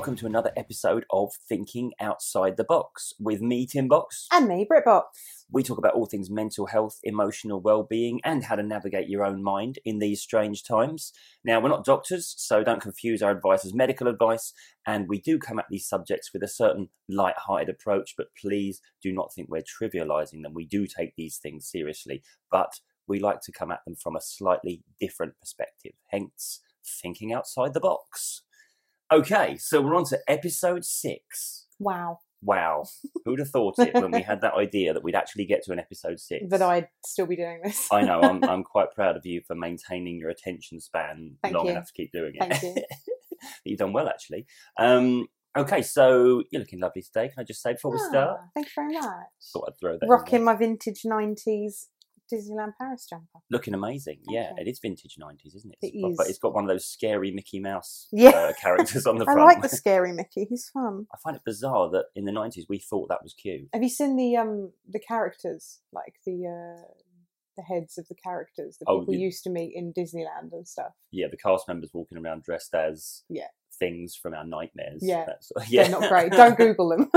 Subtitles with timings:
[0.00, 4.26] welcome to another episode of Thinking Outside the Box with me, Tim Box.
[4.32, 5.44] And me, Brit Box.
[5.52, 9.42] We talk about all things mental health, emotional well-being, and how to navigate your own
[9.42, 11.12] mind in these strange times.
[11.44, 14.54] Now, we're not doctors, so don't confuse our advice as medical advice,
[14.86, 19.12] and we do come at these subjects with a certain light-hearted approach, but please do
[19.12, 20.54] not think we're trivializing them.
[20.54, 24.22] We do take these things seriously, but we like to come at them from a
[24.22, 26.62] slightly different perspective, hence
[27.02, 28.44] thinking outside the box.
[29.12, 31.66] Okay, so we're on to episode six.
[31.80, 32.20] Wow.
[32.42, 32.84] Wow,
[33.24, 35.80] who'd have thought it when we had that idea that we'd actually get to an
[35.80, 36.44] episode six?
[36.48, 37.88] That I'd still be doing this.
[37.92, 38.20] I know.
[38.20, 41.72] I'm, I'm quite proud of you for maintaining your attention span Thank long you.
[41.72, 42.38] enough to keep doing it.
[42.38, 42.82] Thank you.
[43.64, 44.46] You've done well, actually.
[44.78, 45.26] Um,
[45.58, 47.28] okay, so you're looking lovely today.
[47.28, 48.38] Can I just say before we start?
[48.40, 49.04] Ah, Thank you very much.
[49.52, 50.02] Thought I'd throw that.
[50.04, 51.86] in Rocking my vintage 90s
[52.32, 53.40] Disneyland Paris jumper.
[53.50, 54.18] Looking amazing.
[54.28, 55.86] Yeah, it is vintage 90s, isn't it?
[55.86, 56.28] It It's is.
[56.28, 58.30] It's got one of those scary Mickey Mouse Yeah.
[58.30, 59.40] uh, characters on the front.
[59.40, 60.46] I like the scary Mickey.
[60.48, 61.06] He's fun.
[61.12, 63.68] I find it bizarre that in the 90s we thought that was cute.
[63.72, 66.82] Have you seen the um the characters, like the uh
[67.56, 70.66] the heads of the characters that Oh, people you- used to meet in Disneyland and
[70.66, 70.92] stuff?
[71.10, 73.48] Yeah, the cast members walking around dressed as Yeah.
[73.78, 75.00] things from our nightmares.
[75.02, 75.26] Yeah.
[75.68, 75.82] Yeah.
[75.88, 76.32] They're not great.
[76.32, 77.10] Don't Google them.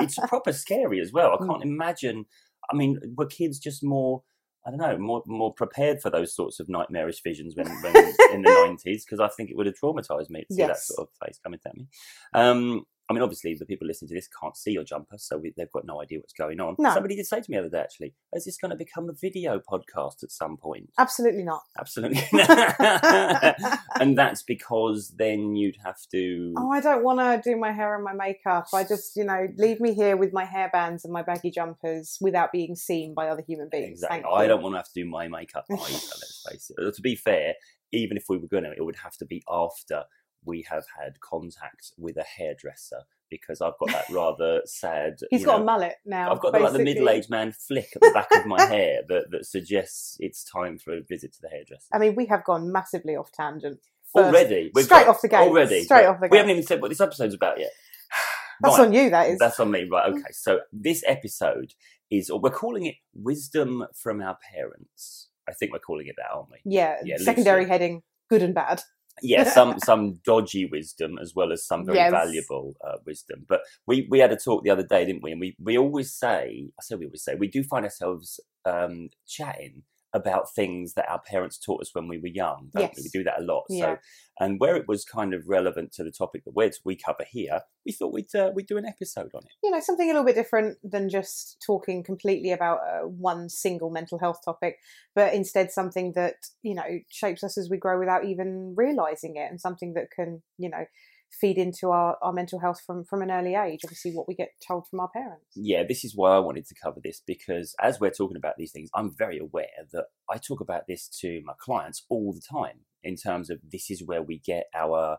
[0.00, 1.32] it's proper scary as well.
[1.34, 1.48] I Mm.
[1.48, 2.26] can't imagine.
[2.70, 4.22] I mean, were kids just more?
[4.66, 7.96] I don't know, more more prepared for those sorts of nightmarish visions when, when
[8.32, 9.04] in the nineties?
[9.04, 11.60] Because I think it would have traumatized me to see that sort of face coming
[11.64, 11.86] at me.
[12.34, 15.54] Um, I mean, obviously, the people listening to this can't see your jumper, so we,
[15.56, 16.76] they've got no idea what's going on.
[16.78, 16.92] No.
[16.92, 19.14] Somebody did say to me the other day, actually, is this going to become a
[19.14, 20.90] video podcast at some point?
[20.98, 21.62] Absolutely not.
[21.78, 22.22] Absolutely.
[24.00, 26.52] and that's because then you'd have to.
[26.58, 28.66] Oh, I don't want to do my hair and my makeup.
[28.74, 32.52] I just, you know, leave me here with my hairbands and my baggy jumpers without
[32.52, 34.02] being seen by other human beings.
[34.02, 34.22] Exactly.
[34.22, 34.48] Thank I you.
[34.48, 36.94] don't want to have to do my makeup either, let's face it.
[36.94, 37.54] To be fair,
[37.92, 40.04] even if we were going to, it would have to be after
[40.44, 45.18] we have had contact with a hairdresser because I've got that rather sad.
[45.30, 46.32] He's got know, a mullet now.
[46.32, 49.30] I've got the, like the middle-aged man flick at the back of my hair that,
[49.30, 51.88] that suggests it's time for a visit to the hairdresser.
[51.92, 53.80] I mean, we have gone massively off tangent.
[54.14, 55.36] First- already, We've straight got- off the gate.
[55.48, 57.70] Already, Straight off the We haven't even said what this episode's about yet.
[58.62, 58.86] That's Right.
[58.86, 59.38] on you, that is.
[59.38, 60.10] That's on me, right?
[60.12, 60.14] Mm.
[60.18, 61.74] Okay, so this episode
[62.10, 66.26] is, or we're calling it "Wisdom from Our Parents." I think we're calling it that,
[66.34, 66.56] aren't we?
[66.64, 67.70] yeah, Yeah, secondary loosely.
[67.70, 68.82] heading, good and bad.
[69.22, 72.10] Yeah, some some dodgy wisdom as well as some very Yes.
[72.10, 73.46] valuable uh, wisdom.
[73.48, 75.32] But we we had a talk the other day, didn't we?
[75.32, 79.08] And we we always say, I say we always say, we do find ourselves um,
[79.26, 79.82] chatting
[80.14, 82.70] about things that our parents taught us when we were young.
[82.72, 83.02] Don't we?
[83.02, 83.10] Yes.
[83.12, 83.64] we do that a lot.
[83.68, 83.94] Yeah.
[83.94, 83.98] So,
[84.40, 87.60] and where it was kind of relevant to the topic that we we cover here,
[87.84, 89.52] we thought we'd uh, we'd do an episode on it.
[89.62, 93.90] You know, something a little bit different than just talking completely about uh, one single
[93.90, 94.78] mental health topic,
[95.14, 99.50] but instead something that, you know, shapes us as we grow without even realizing it
[99.50, 100.84] and something that can, you know,
[101.30, 103.80] feed into our, our mental health from, from an early age.
[103.84, 105.46] Obviously, what we get told from our parents.
[105.54, 108.72] yeah, this is why I wanted to cover this because as we're talking about these
[108.72, 112.80] things, I'm very aware that I talk about this to my clients all the time
[113.02, 115.18] in terms of this is where we get our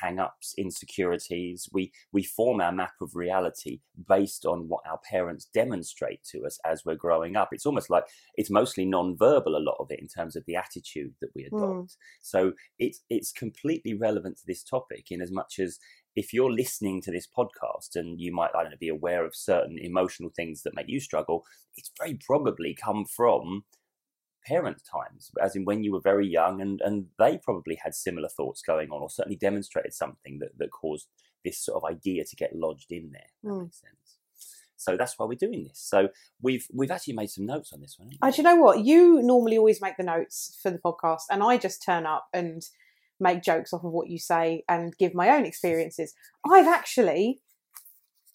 [0.00, 1.68] hang ups, insecurities.
[1.72, 6.58] We we form our map of reality based on what our parents demonstrate to us
[6.64, 7.48] as we're growing up.
[7.52, 8.04] It's almost like
[8.34, 11.62] it's mostly non-verbal a lot of it in terms of the attitude that we adopt.
[11.62, 11.96] Mm.
[12.22, 15.78] So it's it's completely relevant to this topic in as much as
[16.16, 19.36] if you're listening to this podcast and you might, I don't know, be aware of
[19.36, 21.44] certain emotional things that make you struggle,
[21.76, 23.64] it's very probably come from
[24.46, 28.28] parent times, as in when you were very young and, and they probably had similar
[28.28, 31.08] thoughts going on or certainly demonstrated something that, that caused
[31.44, 33.22] this sort of idea to get lodged in there.
[33.26, 33.62] if That Mm.
[33.64, 33.94] makes sense.
[34.76, 35.80] So that's why we're doing this.
[35.80, 36.08] So
[36.40, 38.10] we've we've actually made some notes on this one.
[38.22, 38.84] Uh, do you know what?
[38.84, 42.62] You normally always make the notes for the podcast, and I just turn up and
[43.18, 46.14] make jokes off of what you say and give my own experiences.
[46.48, 47.40] I've actually,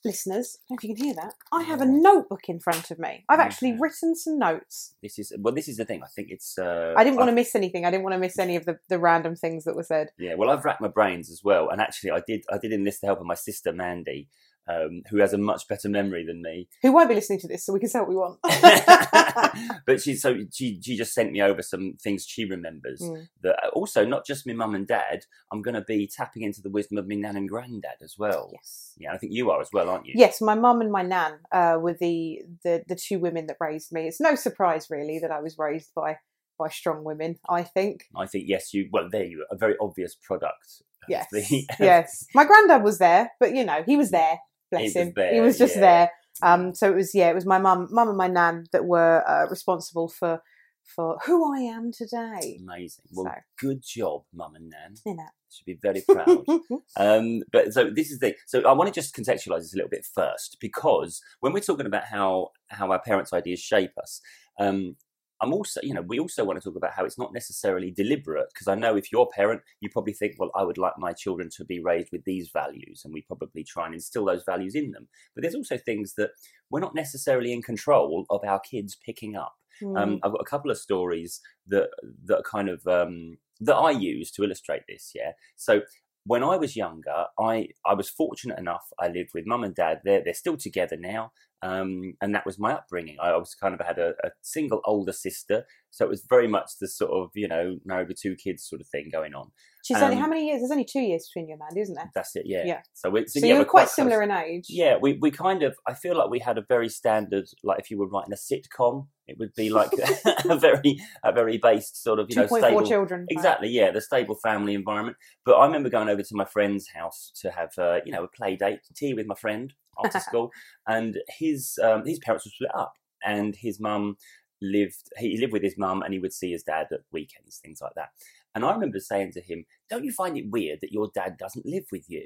[0.06, 2.92] listeners, I don't know if you can hear that, I have a notebook in front
[2.92, 3.26] of me.
[3.30, 4.96] I've actually written some notes.
[5.02, 5.54] This is well.
[5.54, 6.02] This is the thing.
[6.04, 6.58] I think it's.
[6.58, 7.86] Uh, I didn't want to miss anything.
[7.86, 10.10] I didn't want to miss any of the, the random things that were said.
[10.18, 12.44] Yeah, well, I've racked my brains as well, and actually, I did.
[12.52, 14.30] I did enlist the help of my sister Mandy,
[14.68, 16.68] um, who has a much better memory than me.
[16.82, 18.40] Who won't be listening to this, so we can say what we want.
[19.86, 23.02] but she, so she, she just sent me over some things she remembers.
[23.02, 23.28] Mm.
[23.42, 25.26] That also not just my mum and dad.
[25.52, 28.50] I'm going to be tapping into the wisdom of my nan and granddad as well.
[28.54, 28.94] Yes.
[28.98, 30.14] Yeah, I think you are as well, aren't you?
[30.16, 33.92] Yes, my mum and my nan uh, were the, the the two women that raised
[33.92, 34.08] me.
[34.08, 36.18] It's no surprise, really, that I was raised by
[36.58, 37.38] by strong women.
[37.50, 38.06] I think.
[38.16, 38.74] I think yes.
[38.74, 40.84] You well, there you are, a very obvious product.
[41.10, 41.28] Yes.
[41.32, 42.26] the- yes.
[42.34, 44.40] My granddad was there, but you know, he was there.
[44.74, 45.14] Bless He was him.
[45.16, 45.82] there, he was just yeah.
[45.82, 46.12] there.
[46.42, 49.24] Um, so it was yeah, it was my mum, mum and my nan that were
[49.28, 50.42] uh, responsible for
[50.84, 52.60] for who I am today.
[52.62, 53.06] Amazing.
[53.14, 53.42] Well, So.
[53.58, 54.96] good job, Mum and Nan.
[55.06, 55.24] You know.
[55.50, 56.44] Should be very proud.
[56.98, 59.90] um, but so this is the so I want to just contextualize this a little
[59.90, 64.20] bit first because when we're talking about how how our parents' ideas shape us,
[64.60, 64.96] um,
[65.44, 68.48] I'm also you know we also want to talk about how it's not necessarily deliberate
[68.54, 71.14] because I know if you're a parent, you probably think, well, I would like my
[71.14, 74.76] children to be raised with these values, and we probably try and instill those values
[74.76, 75.08] in them.
[75.36, 76.32] But there's also things that
[76.70, 79.56] we're not necessarily in control of our kids picking up.
[79.82, 80.02] Mm.
[80.02, 81.90] Um, I've got a couple of stories that
[82.26, 85.12] that are kind of um, that I use to illustrate this.
[85.14, 85.34] Yeah.
[85.56, 85.82] So
[86.26, 88.86] when I was younger, I I was fortunate enough.
[89.00, 90.02] I lived with mum and dad.
[90.04, 91.32] They're they're still together now,
[91.62, 93.18] um, and that was my upbringing.
[93.22, 96.72] I was kind of had a, a single older sister, so it was very much
[96.80, 99.52] the sort of you know married with two kids sort of thing going on.
[99.84, 100.62] She's only um, how many years?
[100.62, 102.10] There's only two years between you and Mandy, isn't there?
[102.16, 102.44] That's it.
[102.46, 102.64] Yeah.
[102.66, 102.82] Yeah.
[102.94, 103.96] So, so, So, yeah, you're we're quite close.
[103.96, 104.68] similar in age.
[104.70, 107.92] Yeah, we, we kind of, I feel like we had a very standard, like if
[107.92, 109.92] you were writing a sitcom, it would be like
[110.50, 112.86] a very, a very based sort of, you know, 2.4 stable.
[112.86, 113.20] children.
[113.22, 113.28] right.
[113.30, 115.18] Exactly, yeah, the stable family environment.
[115.46, 118.30] But I remember going over to my friend's house to have, uh, you know, a
[118.30, 120.52] play date, tea with my friend after school,
[120.88, 122.94] and his um, his parents were split up,
[123.26, 124.16] and his mum
[124.62, 127.80] lived he lived with his mum, and he would see his dad at weekends, things
[127.82, 128.10] like that.
[128.56, 131.66] And I remember saying to him, "Don't you find it weird that your dad doesn't
[131.66, 132.26] live with you?"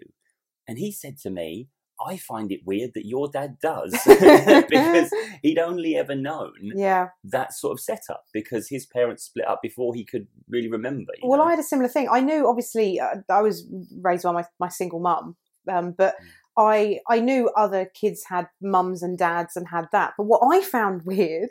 [0.67, 1.69] And he said to me,
[2.05, 5.09] "I find it weird that your dad does, because
[5.41, 7.09] he'd only ever known." Yeah.
[7.23, 11.13] that sort of setup because his parents split up before he could really remember.
[11.21, 11.45] you Well, know?
[11.45, 12.07] I had a similar thing.
[12.11, 13.65] I knew, obviously, uh, I was
[14.01, 15.35] raised by my, my single mum,
[15.71, 16.25] um, but Mm.
[16.59, 20.13] I I knew other kids had mums and dads and had that.
[20.17, 21.49] But what I found weird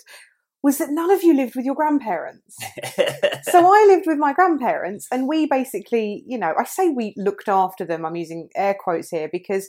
[0.62, 2.56] was that none of you lived with your grandparents.
[3.42, 7.48] so I lived with my grandparents, and we basically, you know, I say we looked
[7.48, 8.04] after them.
[8.04, 9.68] I'm using air quotes here because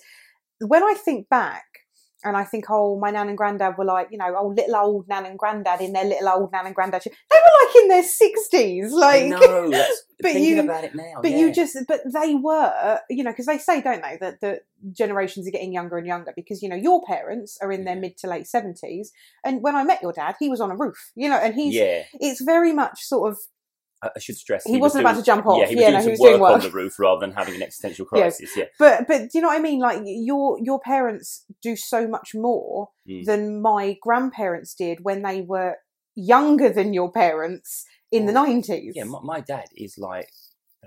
[0.60, 1.66] when I think back.
[2.24, 5.08] And I think, oh, my nan and granddad were like, you know, oh, little old
[5.08, 7.04] nan and granddad in their little old nan and granddad.
[7.04, 9.30] They were like in their sixties, like
[10.22, 11.20] but you- about it now.
[11.22, 11.38] but yeah.
[11.38, 14.62] you just, but they were, you know, because they say, don't they, that the
[14.92, 18.18] generations are getting younger and younger because, you know, your parents are in their mid
[18.18, 19.10] to late 70s.
[19.46, 21.76] And when I met your dad, he was on a roof, you know, and he's,
[21.76, 23.40] yeah, it's very much sort of,
[24.04, 25.60] I should stress He was wasn't about doing- to jump off.
[25.60, 27.32] Yeah, he was Yeah, doing no, some was work doing on the roof rather than
[27.32, 28.56] having an existential crisis.
[28.56, 29.80] Yeah, but, but do you know what I mean?
[29.80, 33.24] Like your, your parents do so much more Mm.
[33.26, 35.78] than my grandparents did when they were
[36.16, 38.92] younger than your parents in the Oh, 90s.
[38.96, 39.06] yeah.
[39.06, 40.28] My, my dad is like,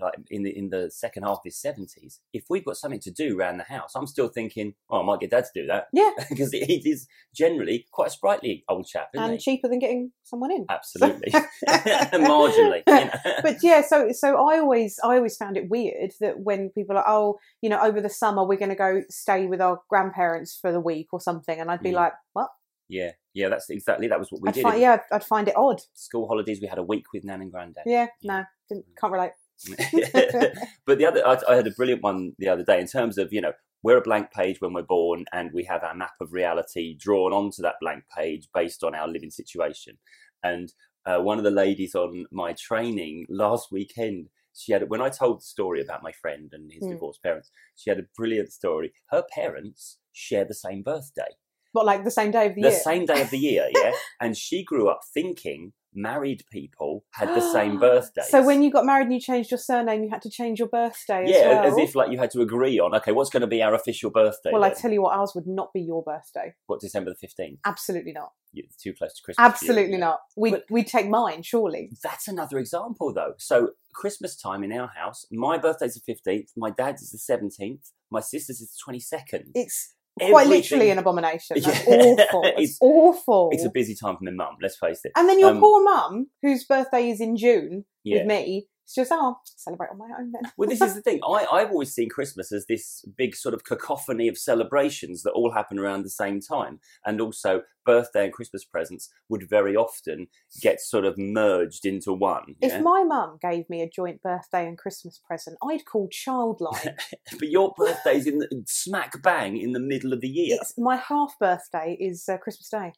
[0.00, 2.20] like in the in the second half of his seventies.
[2.32, 5.20] If we've got something to do around the house, I'm still thinking, oh, I might
[5.20, 5.86] get dad to do that.
[5.92, 6.10] Yeah.
[6.28, 9.38] because he is generally quite a sprightly old chap, isn't and he?
[9.38, 10.66] cheaper than getting someone in.
[10.68, 11.32] Absolutely,
[11.68, 12.82] marginally.
[12.90, 13.10] You know?
[13.42, 17.04] but yeah, so so I always I always found it weird that when people are
[17.06, 20.72] oh you know over the summer we're going to go stay with our grandparents for
[20.72, 21.94] the week or something, and I'd be Mm.
[21.94, 22.48] like what?
[22.88, 24.62] Yeah, yeah, that's exactly that was what we I'd did.
[24.62, 25.80] find, yeah, I'd, I'd find it odd.
[25.94, 27.84] School holidays, we had a week with Nan and Granddad.
[27.86, 28.32] Yeah, Yeah.
[28.38, 29.30] no, didn't can't relate.
[30.86, 33.32] but the other, I, I had a brilliant one the other day in terms of
[33.32, 33.52] you know
[33.82, 37.32] we're a blank page when we're born, and we have our map of reality drawn
[37.32, 39.98] onto that blank page based on our living situation.
[40.42, 40.72] And
[41.06, 45.38] uh, one of the ladies on my training last weekend, she had when I told
[45.40, 46.90] the story about my friend and his Hmm.
[46.92, 48.92] divorced parents, she had a brilliant story.
[49.10, 51.36] Her parents share the same birthday.
[51.72, 52.78] But like the same day of the, the year.
[52.78, 53.92] same day of the year, yeah.
[54.20, 58.22] and she grew up thinking married people had the same birthday.
[58.30, 60.68] So when you got married and you changed your surname, you had to change your
[60.68, 61.64] birthday as yeah, well.
[61.64, 64.10] as if like you had to agree on okay, what's going to be our official
[64.10, 64.50] birthday?
[64.52, 66.54] well, I tell you what, ours would not be your birthday.
[66.66, 67.58] what December the fifteenth?
[67.64, 68.32] Absolutely not.
[68.54, 69.44] It's too close to Christmas.
[69.44, 70.14] you, Absolutely isn't.
[70.36, 71.90] We'd, we'd take mine, surely.
[72.02, 73.34] That's another example, though.
[73.38, 77.92] So Christmas time in our house, my birthday's the fifteenth, my dad's is the seventeenth,
[78.10, 79.52] my sister's is the twenty second.
[79.54, 79.94] It's
[80.28, 81.56] quite literally an abomination.
[81.60, 81.94] That's Yeah.
[81.94, 82.42] awful.
[82.44, 83.48] It's, It's- awful.
[83.52, 84.56] It's a busy time for my mum.
[84.62, 85.12] Let's face it.
[85.16, 88.18] and then your um, poor mum, whose birthday is in June Yeah.
[88.18, 90.50] with me, it's just, oh, celebrate on my own then.
[90.56, 91.20] Well, this is the thing.
[91.28, 95.52] I, I've always seen Christmas as this big sort of cacophony of celebrations that all
[95.52, 96.80] happen around the same time.
[97.04, 100.26] And also, birthday and Christmas presents would very often
[100.60, 102.56] get sort of merged into one.
[102.60, 102.80] If yeah?
[102.80, 106.98] my mum gave me a joint birthday and Christmas present, I'd call childlike.
[107.38, 110.58] but your birthday's in the, smack bang in the middle of the year.
[110.60, 112.92] It's my half birthday is uh, Christmas Day.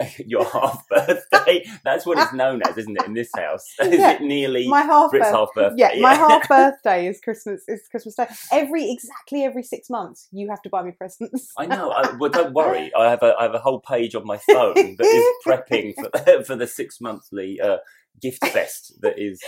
[0.26, 1.64] your half birthday.
[1.84, 3.64] That's what it's known as, isn't it, in this house?
[3.80, 4.12] Is Yeah.
[4.12, 5.30] it nearly My half birthday.
[5.30, 5.90] half birthday?
[5.96, 7.62] Yeah, my half birthday is Christmas.
[7.66, 8.26] Is Christmas Day.
[8.52, 11.52] Every exactly every six months, you have to buy me presents.
[11.58, 11.90] I know.
[11.90, 12.92] I, well, don't worry.
[12.94, 16.10] I have a I have a whole page on my phone that is prepping for
[16.12, 17.78] the, for the six monthly uh,
[18.22, 19.40] gift fest that is.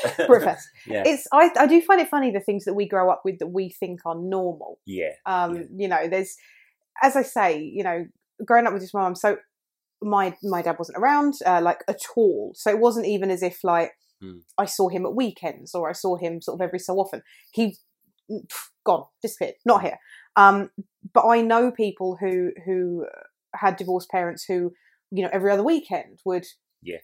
[0.87, 3.39] Yeah, It's I I do find it funny the things that we grow up with
[3.39, 4.79] that we think are normal.
[4.87, 5.63] yeah, Um, Yeah.
[5.77, 6.37] you know, there's
[7.03, 8.07] as I say, you know,
[8.45, 9.37] growing up with this mum, so
[10.03, 12.53] my my dad wasn't around uh, like at all.
[12.55, 13.93] So it wasn't even as if like
[14.23, 14.41] Hmm.
[14.59, 17.23] I saw him at weekends or I saw him sort of every so often.
[17.53, 17.79] He
[18.31, 19.97] pff, gone, disappeared, not here.
[20.37, 20.69] Um,
[21.15, 23.07] but I know people who who
[23.55, 24.73] had divorced parents who,
[25.11, 26.45] you know, every other weekend would
[26.83, 26.99] Yeah.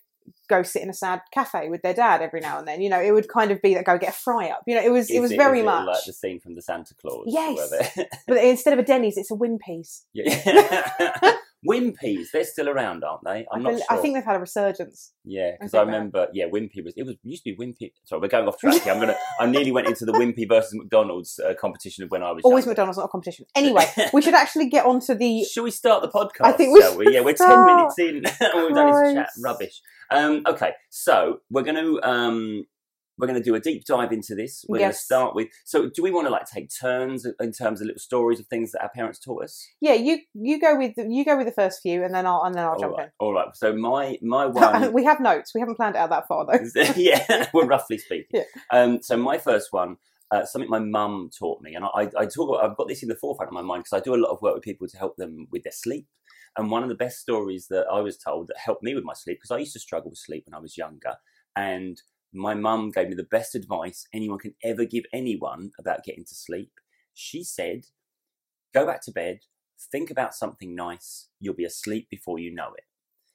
[0.50, 2.82] go sit in a sad cafe with their dad every now and then.
[2.82, 4.60] You know, it would kind of be that go get a fry up.
[4.66, 5.86] You know, it was it was is very it much.
[5.86, 7.24] like the scene from the Santa Clause.
[7.28, 7.98] Yes.
[8.28, 10.04] But instead of a Denny's, it's a Wimpy's.
[10.12, 11.36] yeah.
[11.68, 13.46] Wimpy's, they're still around, aren't they?
[13.52, 13.86] I'm I, not bel- sure.
[13.90, 15.12] I think they've had a resurgence.
[15.24, 16.28] Yeah, because I I, remember.
[16.32, 16.94] Yeah, Wimpy was.
[16.96, 17.92] It was used to be Wimpy.
[18.04, 18.92] Sorry, we're going off track here.
[18.92, 19.16] I'm gonna.
[19.40, 22.42] I nearly went into the Wimpy versus McDonald's uh, competition of when I was.
[22.44, 22.72] Always younger.
[22.72, 23.46] McDonald's, not a competition.
[23.54, 25.44] Anyway, we should actually get onto the.
[25.44, 26.42] Should we start the podcast?
[26.42, 27.12] I think we shall we?
[27.12, 27.50] Yeah, we're start.
[27.50, 28.46] ten minutes in.
[28.54, 29.80] All we've done is chat rubbish.
[30.10, 32.64] Um, okay, so we're going to um,
[33.18, 34.64] we're going to do a deep dive into this.
[34.68, 35.48] We're going to start with.
[35.64, 38.72] So, do we want to like take turns in terms of little stories of things
[38.72, 39.66] that our parents taught us?
[39.80, 42.42] Yeah, you you go with the, you go with the first few, and then I'll
[42.44, 43.48] and then I'll All jump right, all right.
[43.54, 44.92] So my my one.
[44.92, 45.52] we have notes.
[45.54, 46.82] We haven't planned it out that far though.
[46.96, 48.26] yeah, well, roughly speaking.
[48.32, 48.42] Yeah.
[48.70, 49.96] Um, so my first one,
[50.30, 52.50] uh, something my mum taught me, and I, I talk.
[52.50, 54.30] About, I've got this in the forefront of my mind because I do a lot
[54.30, 56.06] of work with people to help them with their sleep.
[56.58, 59.12] And one of the best stories that I was told that helped me with my
[59.12, 61.16] sleep because I used to struggle with sleep when I was younger,
[61.54, 62.00] and
[62.36, 66.34] my mum gave me the best advice anyone can ever give anyone about getting to
[66.34, 66.72] sleep.
[67.14, 67.86] She said,
[68.74, 69.40] "Go back to bed."
[69.90, 71.28] Think about something nice.
[71.38, 72.84] You'll be asleep before you know it.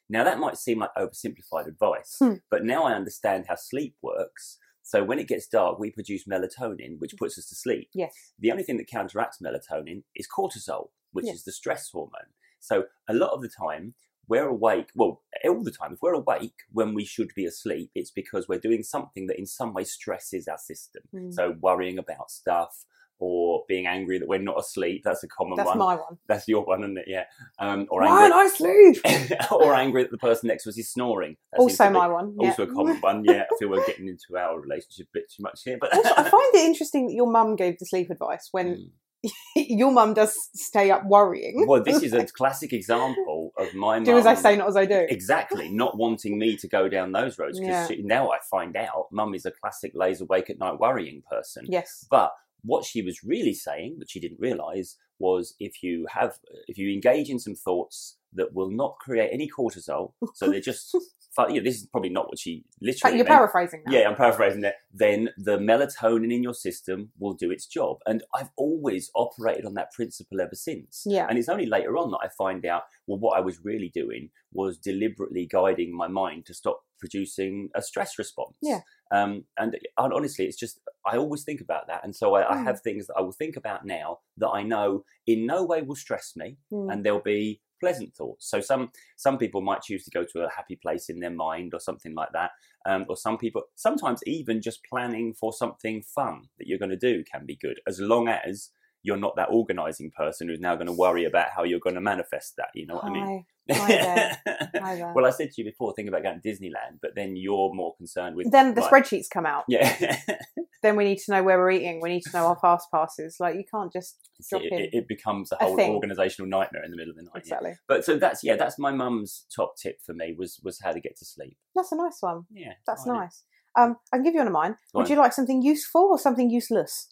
[0.09, 2.35] Now, that might seem like oversimplified advice, Hmm.
[2.49, 4.57] but now I understand how sleep works.
[4.83, 7.89] So, when it gets dark, we produce melatonin, which puts us to sleep.
[7.93, 8.33] Yes.
[8.39, 11.35] The only thing that counteracts melatonin is cortisol, which Yes.
[11.37, 12.33] is the stress hormone.
[12.59, 13.95] So, a lot of the time,
[14.27, 18.11] we're awake, well, all the time, if we're awake when we should be asleep, it's
[18.11, 21.03] because we're doing something that in some way stresses our system.
[21.13, 21.33] Mm.
[21.33, 22.85] So, worrying about stuff
[23.21, 25.77] or being angry that we're not asleep, that's a common That's one.
[25.77, 26.17] That's my one.
[26.27, 27.05] That's your one, isn't it?
[27.07, 27.25] Yeah.
[27.59, 29.41] Um, or Why angry, I sleep?
[29.51, 31.37] or angry that the person next to us is snoring.
[31.51, 32.35] That Also my one.
[32.39, 32.49] Yeah.
[32.49, 33.23] Also a common one.
[33.23, 36.09] Yeah, I feel we're getting into our relationship a bit too much here, but Also,
[36.17, 38.89] I find it interesting that your mum gave the sleep advice when Mm.
[39.55, 41.65] your mum does stay up worrying.
[41.67, 44.85] well, this is a classic example of my do as I say, not as I
[44.85, 45.05] do.
[45.09, 47.87] Exactly, not wanting me to go down those roads Yeah.
[47.87, 51.65] because now I find out mum is a classic lays awake at night worrying person.
[51.67, 52.05] Yes.
[52.09, 52.31] But
[52.63, 56.91] what she was really saying, which she didn't realize, was if you have, if you
[56.91, 60.95] engage in some thoughts that will not create any cortisol, so they're just,
[61.35, 63.17] fu- yeah, this is probably not what she literally.
[63.17, 63.35] You're meant.
[63.37, 63.91] paraphrasing now.
[63.93, 64.75] Yeah, I'm paraphrasing it.
[64.93, 67.97] Then the melatonin in your system will do its job.
[68.05, 71.03] And I've always operated on that principle ever since.
[71.05, 71.27] Yeah.
[71.29, 74.29] And it's only later on that I find out, well, what I was really doing
[74.53, 78.55] was deliberately guiding my mind to stop producing a stress response.
[78.61, 78.81] Yeah.
[79.11, 82.01] Um, and, and honestly, it's just, I always think about that.
[82.03, 82.63] And so I, I Mm.
[82.65, 85.95] have things that I will think about now that I know in no way will
[85.95, 86.91] stress me Mm.
[86.93, 88.49] and there'll be pleasant thoughts.
[88.49, 91.73] So some some people might choose to go to a happy place in their mind
[91.73, 92.51] or something like that.
[92.85, 96.97] Um, or some people sometimes even just planning for something fun that you're going to
[96.97, 98.69] do can be good as long as
[99.03, 102.01] you're not that organizing person who's now going to worry about how you're going to
[102.01, 102.69] manifest that.
[102.75, 103.23] You know what I mean?
[103.25, 103.45] Hi.
[103.71, 104.37] There.
[104.81, 107.73] Hi well, I said to you before, think about going to Disneyland, but then you're
[107.73, 109.63] more concerned with then the like- spreadsheets come out.
[109.69, 110.17] Yeah,
[110.83, 112.01] Then we need to know where we're eating.
[112.01, 113.37] We need to know our fast passes.
[113.39, 114.17] Like you can't just
[114.49, 114.79] drop it, in.
[114.79, 115.93] it, it becomes a a whole thing.
[115.93, 117.31] organizational nightmare in the middle of the night.
[117.35, 117.39] yeah.
[117.39, 117.73] exactly.
[117.87, 120.99] But so that's yeah, that's my mum's top tip for me was was how to
[120.99, 121.55] get to sleep.
[121.75, 122.43] That's a nice one.
[122.51, 123.43] Yeah, That's I- nice.
[123.77, 124.71] Um, I can give you one of mine.
[124.93, 125.11] Go Would on.
[125.11, 127.07] you like something useful or something useless?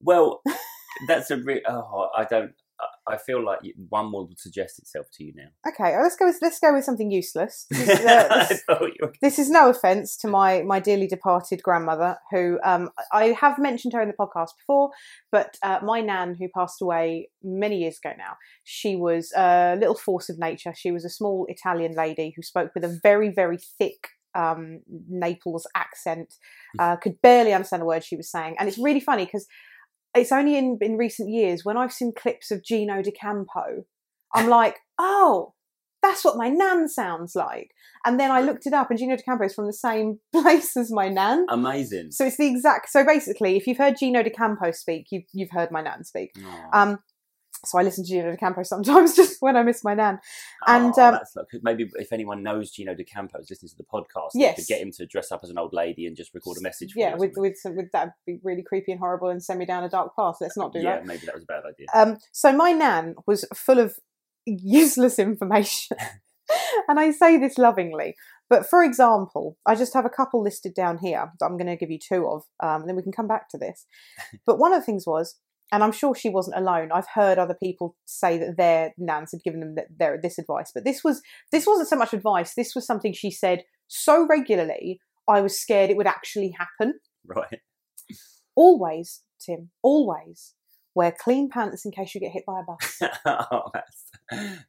[0.00, 0.40] Well,
[1.08, 1.60] that's a real.
[1.68, 2.52] oh, I don't.
[3.08, 5.46] I- feel like one would suggest itself to you now.
[5.66, 6.26] Okay, well, let's go.
[6.26, 7.66] With, let's go with something useless.
[7.70, 12.18] This, is, uh, this- were- this is no offense to my my dearly departed grandmother,
[12.30, 14.90] who um, I have mentioned her in the podcast before.
[15.32, 18.34] But uh, my nan, who passed away many years ago now,
[18.64, 20.74] she was a little force of nature.
[20.76, 25.66] She was a small Italian lady who spoke with a very very thick um, Naples
[25.74, 26.34] accent.
[26.78, 29.46] Uh, could barely understand a word she was saying, and it's really funny because
[30.16, 33.84] it's only in in recent years when I've seen clips of Gino D'Acampo,
[34.34, 35.54] I'm like, oh,
[36.02, 37.70] that's what my nan sounds like.
[38.04, 40.92] And then I looked it up, and Gino D'Acampo is from the same place as
[40.92, 41.46] my nan.
[41.48, 42.12] amazing.
[42.12, 42.90] So it's the exact.
[42.90, 46.32] So basically, if you've heard Gino D'Acampo speak, you've you've heard my nan speak.
[46.72, 46.98] Um,
[47.66, 50.18] so I listen to Gino D'Acampo sometimes, just when I miss my nan.
[50.66, 54.30] and, Aw, um, like, maybe if anyone knows Gino D'Acampo is listening to the podcast,
[54.34, 54.56] Yes.
[54.56, 56.92] could get him to dress up as an old lady and just record a message.
[56.92, 59.58] For Yeah, you with with some, with that be really creepy and horrible and send
[59.58, 60.36] me down a dark path.
[60.40, 61.00] Let's not do yeah, that.
[61.02, 61.86] Yeah, maybe that was a bad idea.
[61.94, 63.96] Um, so my nan was full of
[64.46, 65.96] useless information,
[66.88, 68.14] and I say this lovingly.
[68.48, 71.76] But for example, I just have a couple listed down here that I'm going to
[71.76, 73.86] give you two of, um, and then we can come back to this.
[74.46, 75.34] But one of the things was
[75.72, 76.90] and I'm sure she wasn't alone.
[76.92, 80.70] I've heard other people say that their nans had given them th- their this advice,
[80.74, 82.54] but this was this wasn't so much advice.
[82.54, 85.00] This was something she said so regularly.
[85.28, 87.00] I was scared it would actually happen.
[87.24, 87.60] Right.
[88.54, 90.54] Always, Tim, always
[90.96, 92.98] wear clean pants in case you get hit by a bus.
[93.26, 94.05] oh, that's,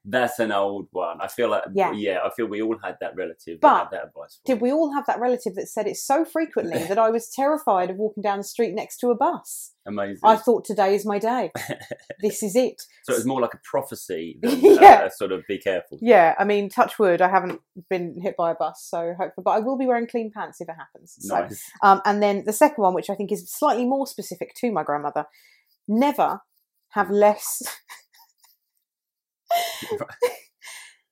[0.06, 1.18] that's an old one.
[1.22, 1.92] I feel like, Yeah.
[1.94, 4.40] yeah, I feel we all had that relative But that had that advice.
[4.46, 7.90] Did we all have that relative that said it so frequently that I was terrified
[7.90, 9.74] of walking down the street next to a bus?
[9.88, 10.20] Amazing.
[10.24, 11.52] I thought today is my day.
[12.20, 12.82] This is it.
[13.04, 15.04] so it was more like a prophecy than Yeah.
[15.06, 16.00] uh, sort of be careful.
[16.02, 17.62] Yeah, I mean, touch wood, I haven't
[17.92, 20.68] been hit by a bus, so hopefully, but I will be wearing clean pants if
[20.68, 21.16] it happens.
[21.20, 21.64] So, Nice.
[21.84, 24.84] um, and then the second one, which I think is slightly more specific to my
[24.84, 25.26] grandmother,
[25.88, 26.42] never
[26.92, 27.62] have less.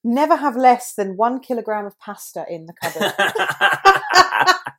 [0.04, 3.12] Never have less than one kilogram of pasta in the cupboard.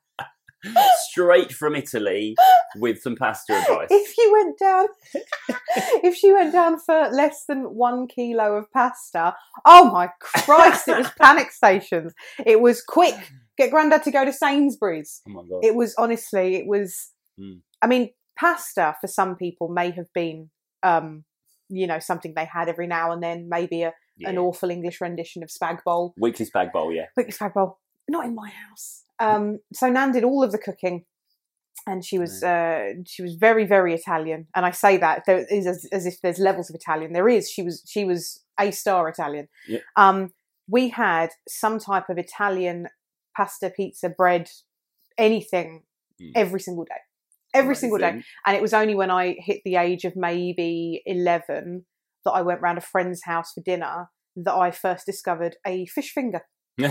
[1.10, 2.36] Straight from Italy
[2.76, 3.88] with some pasta advice.
[3.90, 4.86] if you went down,
[6.04, 9.34] if she went down for less than one kilo of pasta,
[9.64, 12.12] oh my Christ, it was panic stations.
[12.44, 13.16] It was quick.
[13.58, 15.22] Get Grandad to go to Sainsbury's.
[15.28, 15.64] Oh my god.
[15.64, 17.10] It was honestly, it was.
[17.40, 17.60] Mm.
[17.82, 20.50] I mean, pasta for some people may have been,
[20.82, 21.25] um,
[21.68, 23.49] you know, something they had every now and then.
[23.49, 24.30] Maybe a, yeah.
[24.30, 26.14] an awful English rendition of spag bowl.
[26.18, 27.06] Weekly spag bowl, yeah.
[27.16, 27.78] Weekly spag bowl.
[28.08, 29.02] Not in my house.
[29.18, 31.04] Um, so Nan did all of the cooking,
[31.87, 34.46] and she was uh, she was very very Italian.
[34.54, 37.12] And I say that there is as, as if there's levels of Italian.
[37.12, 37.50] There is.
[37.50, 39.49] She was she was a star Italian.
[39.66, 39.80] Yeah.
[39.96, 40.32] Um,
[40.68, 42.88] we had some type of Italian
[43.37, 44.50] pasta, pizza, bread,
[45.18, 45.82] anything
[46.20, 46.32] Mm.
[46.35, 46.94] every single day.
[47.56, 48.22] Every single day.
[48.46, 51.84] And it was only when I hit the age of maybe 11
[52.25, 56.12] that I went round a friend's house for dinner that I first discovered a fish
[56.12, 56.42] finger.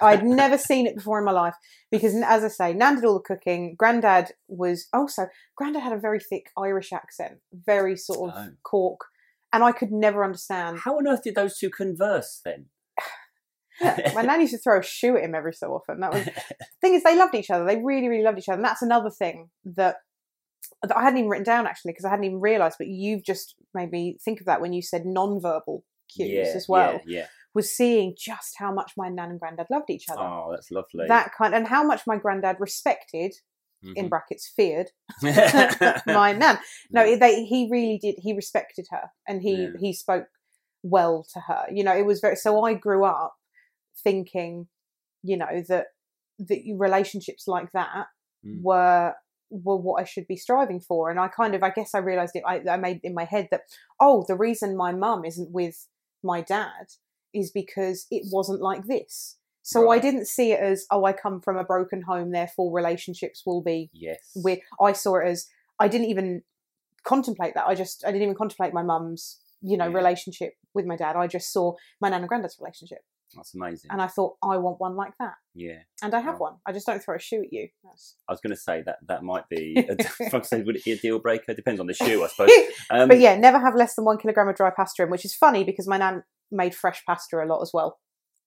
[0.00, 1.56] I'd never seen it before in my life
[1.90, 3.74] because, as I say, Nan did all the cooking.
[3.76, 8.50] Grandad was also, Grandad had a very thick Irish accent, very sort of Oh.
[8.62, 9.00] Cork,
[9.52, 10.80] and I could never understand.
[10.84, 12.66] How on earth did those two converse then?
[13.80, 16.00] Yeah, my nan used to throw a shoe at him every so often.
[16.00, 16.32] That was the
[16.80, 17.64] thing is, they loved each other.
[17.64, 19.96] They really, really loved each other, and that's another thing that,
[20.82, 22.76] that I hadn't even written down actually because I hadn't even realised.
[22.78, 25.84] But you've just made me think of that when you said non-verbal
[26.14, 27.00] cues yeah, as well.
[27.06, 30.20] Yeah, Was seeing just how much my nan and granddad loved each other.
[30.22, 31.06] Oh, that's lovely.
[31.08, 33.34] that kind and how much my granddad respected
[33.94, 34.08] in Mhm.
[34.08, 34.90] brackets feared
[35.22, 36.58] my nan
[36.90, 39.68] no they he really did he respected her and he Yeah.
[39.78, 40.26] he spoke
[40.82, 43.34] well to her you know it was very so i grew up
[44.02, 44.68] thinking
[45.22, 45.86] you know that
[46.38, 48.06] that relationships like that
[48.44, 48.62] Mm.
[48.62, 49.14] were
[49.50, 52.36] were what i should be striving for and i kind of i guess i realized
[52.36, 53.62] it I, I made in my head that
[53.98, 55.88] oh the reason my mum isn't with
[56.22, 56.86] my dad
[57.32, 61.40] is because it wasn't like this so i didn't see it as oh i come
[61.40, 64.32] from a broken home therefore relationships will be yes.
[64.36, 65.48] with I saw it as
[65.80, 66.42] I didn't even
[67.04, 67.66] contemplate that.
[67.66, 69.96] I just I didn't even contemplate my mum's you know Yeah.
[69.96, 71.16] relationship with my dad.
[71.16, 73.00] I just saw my nan and granddad's relationship,
[73.36, 73.90] That's amazing.
[73.90, 75.80] and I thought I want one like that, yeah.
[76.02, 76.50] and I have Wow.
[76.50, 76.54] one.
[76.66, 77.68] I just don't throw a shoe at you.
[77.84, 78.16] That's...
[78.28, 79.74] I was going to say that that might be.
[79.88, 81.54] A, if I said, would it be a deal breaker?
[81.54, 82.50] Depends on the shoe, I suppose.
[82.90, 85.34] Um, but yeah, never have less than one kilogram of dry pasta in, which is
[85.34, 86.22] funny because my nan
[86.52, 87.98] made fresh pasta a lot as well.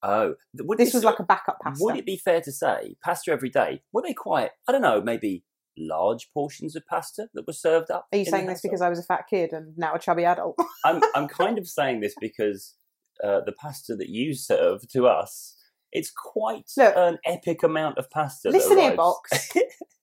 [0.01, 1.83] Oh, would This was like a backup pasta.
[1.83, 3.81] Would it be fair to say pasta every day?
[3.91, 4.51] Were they quite?
[4.67, 5.01] I don't know.
[5.01, 5.43] Maybe
[5.77, 8.07] large portions of pasta that were served up.
[8.11, 8.81] Are you saying this because?
[8.81, 10.57] I was a fat kid and now a chubby adult?
[10.85, 12.75] I'm I'm kind of saying this because
[13.23, 15.55] uh, the pasta that you serve to us,
[15.91, 16.93] it's quite Look.
[16.95, 18.49] an epic amount of pasta.
[18.49, 19.51] Listen here, box.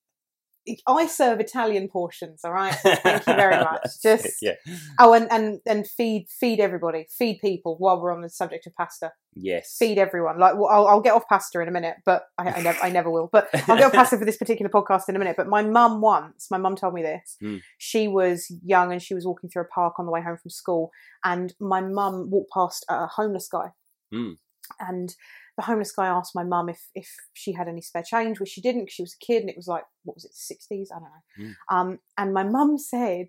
[0.86, 2.44] I serve Italian portions.
[2.44, 2.74] All right.
[2.74, 3.80] Thank you very much.
[3.84, 4.54] It, Just yeah,
[4.98, 7.76] Oh, and, and and feed feed everybody, feed people.
[7.78, 10.38] While we're on the subject of pasta, yes, feed everyone.
[10.38, 12.90] Like well, I'll, I'll get off pasta in a minute, but I, I never I
[12.90, 13.28] never will.
[13.32, 15.36] But I'll get off pasta for this particular podcast in a minute.
[15.36, 17.36] But my mum once, my mum told me this.
[17.40, 17.56] Hmm.
[17.78, 20.50] She was young and she was walking through a park on the way home from
[20.50, 20.90] school,
[21.24, 23.68] and my mum walked past a homeless guy,
[24.12, 24.32] Hmm.
[24.80, 25.14] and
[25.56, 28.60] the homeless guy asked my mum if if she had any spare change, which she
[28.60, 30.90] didn't because she was a kid, and it was like what was it, sixties?
[30.94, 31.54] I don't know.
[31.70, 33.28] Um, and my mum said,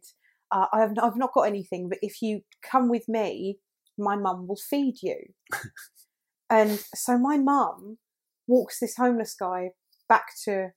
[0.52, 3.60] uh, I have, I've not got anything, but if you come with me,
[3.98, 5.18] my mum will feed you.
[6.50, 7.98] and so my mum
[8.48, 9.72] walks this homeless guy
[10.08, 10.70] back to,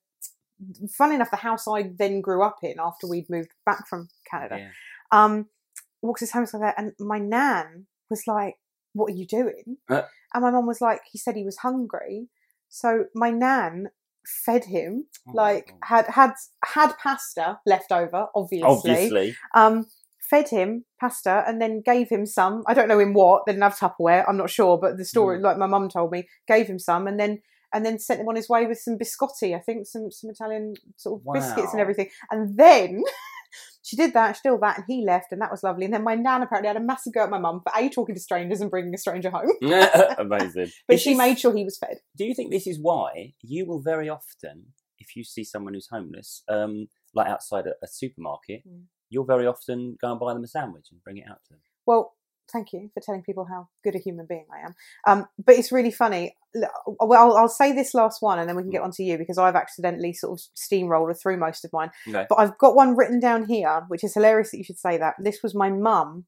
[0.96, 4.58] fun enough, the house I then grew up in after we'd moved back from Canada.
[4.58, 4.70] Yeah.
[5.12, 5.46] Um,
[6.02, 8.56] walks this homeless guy there, and my nan was like,
[8.94, 10.02] "What are you doing?" Uh.
[10.34, 12.28] and my mum was like, "He said he was hungry."
[12.68, 13.90] So my nan
[14.44, 16.32] fed him Oh, like had had
[16.64, 19.86] had pasta left over obviously, obviously, um
[20.28, 23.62] fed him pasta and then gave him some i don't know in what they didn't
[23.62, 25.42] have tupperware i'm not sure but the story Mm.
[25.42, 27.40] like my mum told me gave him some and then
[27.72, 30.74] and then sent him on his way with some biscotti i think some some italian
[30.96, 33.02] sort of biscuits and everything and then
[33.82, 35.84] she did that, still that, and he left, and that was lovely.
[35.86, 38.14] And then my nan apparently had a massive go at my mum for a talking
[38.14, 39.50] to strangers and bringing a stranger home.
[40.18, 40.70] Amazing.
[40.86, 41.98] But she made sure he was fed.
[42.16, 44.66] Do you think this is why you will very often,
[44.98, 48.82] if you see someone who's homeless, um, like outside a, a supermarket, Mm.
[49.08, 51.60] you'll very often go and buy them a sandwich and bring it out to them?
[51.86, 52.12] Well,
[52.50, 54.74] thank you for telling people how good a human being I am.
[55.06, 56.36] Um, but it's really funny.
[56.86, 59.18] Well, I'll, I'll say this last one, and then we can get on to you
[59.18, 61.90] because I've accidentally sort of steamroller through most of mine.
[62.08, 62.26] Okay.
[62.28, 65.14] But I've got one written down here, which is hilarious that you should say that.
[65.18, 66.26] This was my mum,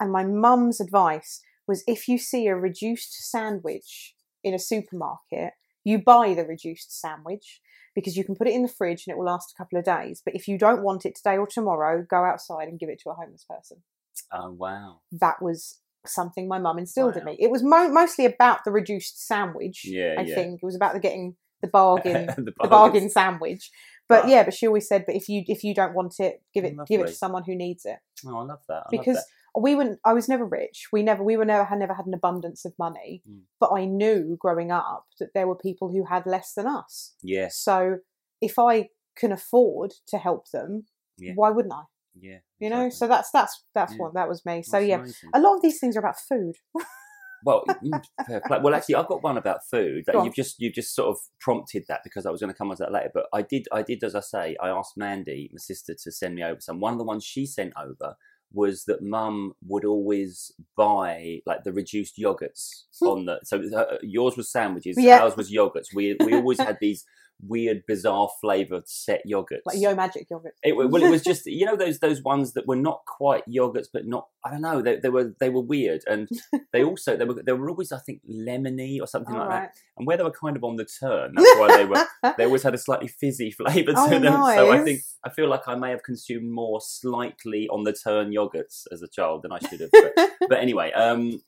[0.00, 6.02] and my mum's advice was if you see a reduced sandwich in a supermarket, you
[6.02, 7.60] buy the reduced sandwich
[7.94, 9.84] because you can put it in the fridge and it will last a couple of
[9.84, 10.20] days.
[10.24, 13.10] But if you don't want it today or tomorrow, go outside and give it to
[13.10, 13.82] a homeless person
[14.32, 15.00] Oh wow!
[15.12, 17.36] that was something my mum instilled in me.
[17.38, 19.84] It was mo- mostly about the reduced sandwich.
[19.84, 20.34] Yeah, I yeah.
[20.34, 23.70] think it was about the getting the bargain, the the bargain sandwich.
[24.08, 26.42] But But- yeah, but she always said, but if you if you don't want it,
[26.52, 27.98] give it give it to someone who needs it.
[28.26, 28.74] Oh, I love that.
[28.74, 29.60] I love Because that.
[29.62, 30.88] we were I was never rich.
[30.92, 33.22] We never we were never had never had an abundance of money.
[33.28, 33.40] Mm.
[33.58, 37.14] But I knew growing up that there were people who had less than us.
[37.22, 37.98] yes, So
[38.42, 40.84] if I can afford to help them,
[41.16, 41.32] Yeah.
[41.34, 41.84] why wouldn't I?
[42.20, 42.86] Yeah, You know.
[42.86, 42.90] exactly.
[42.98, 43.98] So that's that's that's Yeah.
[43.98, 44.62] what that was me.
[44.62, 45.30] So That's yeah, amazing.
[45.34, 46.54] a lot of these things are about food.
[47.44, 48.02] Well, mm,
[48.62, 51.18] well, actually, I've got one about food that Go you've just you've just sort of
[51.40, 53.10] prompted that because I was going to come on to that later.
[53.12, 56.36] But I did, I did, as I say, I asked Mandy, my sister, to send
[56.36, 56.80] me over some.
[56.80, 58.16] One of the ones she sent over
[58.50, 63.40] was that Mum would always buy like the reduced yogurts on the.
[63.44, 65.22] So uh, yours was sandwiches, Yeah.
[65.22, 65.88] ours was yogurts.
[65.94, 67.04] We we always had these
[67.46, 69.60] weird, bizarre flavored set yogurts.
[69.66, 70.54] like Yo Magic yogurt.
[70.62, 73.86] It, well, it was just you know those those ones that were not quite yogurts,
[73.92, 76.28] but not I don't know they, they were they were weird, and
[76.72, 79.60] they also they were they were always I think lemony or something All like right.
[79.62, 82.04] that, and where they were kind of on the turn, that's why they were
[82.38, 84.22] they always had a slightly fizzy flavour to Oh, them.
[84.22, 85.00] So I think.
[85.26, 89.08] I feel like I may have consumed more slightly on the turn yogurts as a
[89.08, 89.90] child than I should have.
[89.90, 91.40] But, but anyway, um,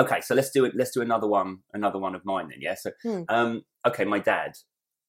[0.00, 0.72] okay, so let's do it.
[0.74, 2.58] Let's do another one, another one of mine then.
[2.60, 2.74] Yeah.
[2.74, 3.22] So, Hmm.
[3.28, 4.56] um, okay, my dad.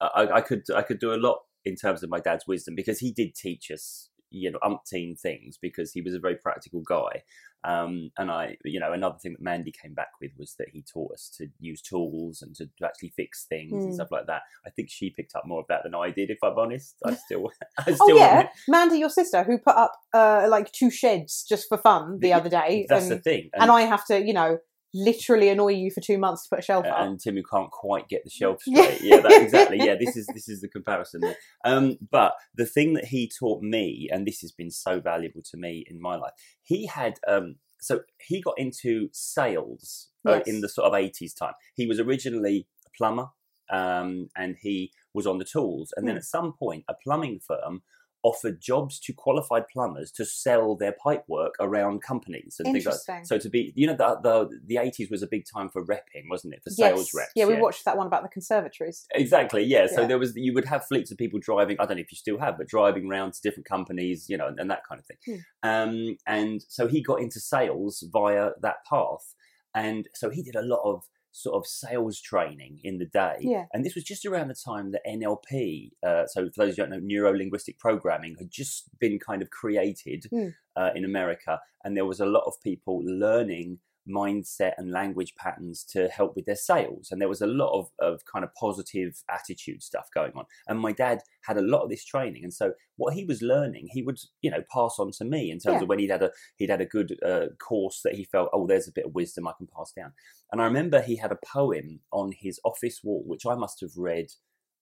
[0.01, 2.99] I, I could I could do a lot in terms of my dad's wisdom because
[2.99, 7.23] he did teach us you know umpteen things because he was a very practical guy.
[7.63, 10.83] Um, and I, you know, another thing that Mandy came back with was that he
[10.83, 13.95] taught us to use tools and to, to actually fix things and Hmm.
[13.95, 14.43] stuff like that.
[14.65, 16.95] I think she picked up more of that than I did, if I'm honest.
[17.03, 20.89] I still, I still Oh yeah, Mandy, your sister, who put up uh, like two
[20.89, 23.49] sheds just for fun the Yeah, other day, That's and, the thing.
[23.55, 24.59] and I have to, you know,
[24.93, 26.99] literally annoy you for two months to put a shelf uh, up.
[27.07, 29.01] and Tim who can't quite get the shelf straight.
[29.01, 29.77] Yeah, that, exactly.
[29.79, 31.21] Yeah, this is this is the comparison.
[31.65, 35.57] Um, but the thing that he taught me, and this has been so valuable to
[35.57, 37.15] me in my life, he had.
[37.27, 41.53] Um, so he got into sales uh, in the sort of eighties time.
[41.75, 43.27] He was originally a plumber,
[43.71, 45.93] um, and he was on the tools.
[45.95, 46.19] And then Hmm.
[46.19, 47.83] at some point, a plumbing firm
[48.23, 52.95] offered jobs to qualified plumbers to sell their pipe work around companies and things like
[52.95, 53.25] Interesting.
[53.25, 56.29] so to be, you know, the the the eighties was a big time for repping,
[56.29, 56.61] wasn't it?
[56.63, 57.13] For sales yes.
[57.13, 57.31] reps.
[57.35, 59.05] Yeah, we watched that one about the conservatories.
[59.13, 59.63] Exactly.
[59.63, 59.87] Yeah.
[59.87, 61.77] So there was you would have fleets of people driving.
[61.79, 64.47] I don't know if you still have, but driving around to different companies, you know,
[64.47, 65.17] and, and that kind of thing.
[65.63, 65.69] Hmm.
[65.69, 69.35] Um, and so he got into sales via that path,
[69.75, 71.03] and so he did a lot of
[71.37, 73.37] sort of sales training in the day.
[73.41, 73.65] Yeah.
[73.71, 76.89] And this was just around the time that NLP, uh, so for those who don't
[76.89, 80.47] know, neuro linguistic programming had just been kind of created Hmm.
[80.75, 85.83] uh, in America, and there was a lot of people learning mindset and language patterns
[85.83, 87.09] to help with their sales.
[87.11, 90.45] And there was a lot of, of kind of positive attitude stuff going on.
[90.67, 92.43] And my dad had a lot of this training.
[92.43, 95.59] And so what he was learning, he would, you know, pass on to me in
[95.59, 95.83] terms Yeah.
[95.83, 98.67] of when he'd had a he'd had a good uh, course that he felt, oh,
[98.67, 100.13] there's a bit of wisdom I can pass down.
[100.51, 103.97] And I remember he had a poem on his office wall, which I must have
[103.97, 104.27] read,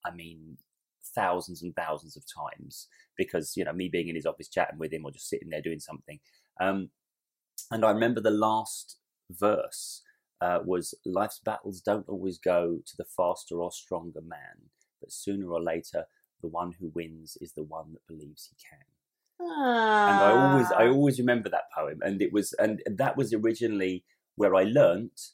[0.05, 0.57] I mean,
[1.13, 4.91] thousands and thousands of times because, you know, me being in his office chatting with
[4.91, 6.19] him or just sitting there doing something.
[6.59, 6.89] Um,
[7.71, 8.97] and I remember the last
[9.29, 10.01] verse
[10.41, 14.69] uh, was life's battles don't always go to the faster or stronger man,
[15.01, 16.05] but sooner or later,
[16.41, 18.85] the one who wins is the one that believes he can.
[19.39, 20.91] And I always, I Ah.
[20.91, 24.03] always remember that poem, and it was, and that was originally
[24.35, 25.31] where I learnt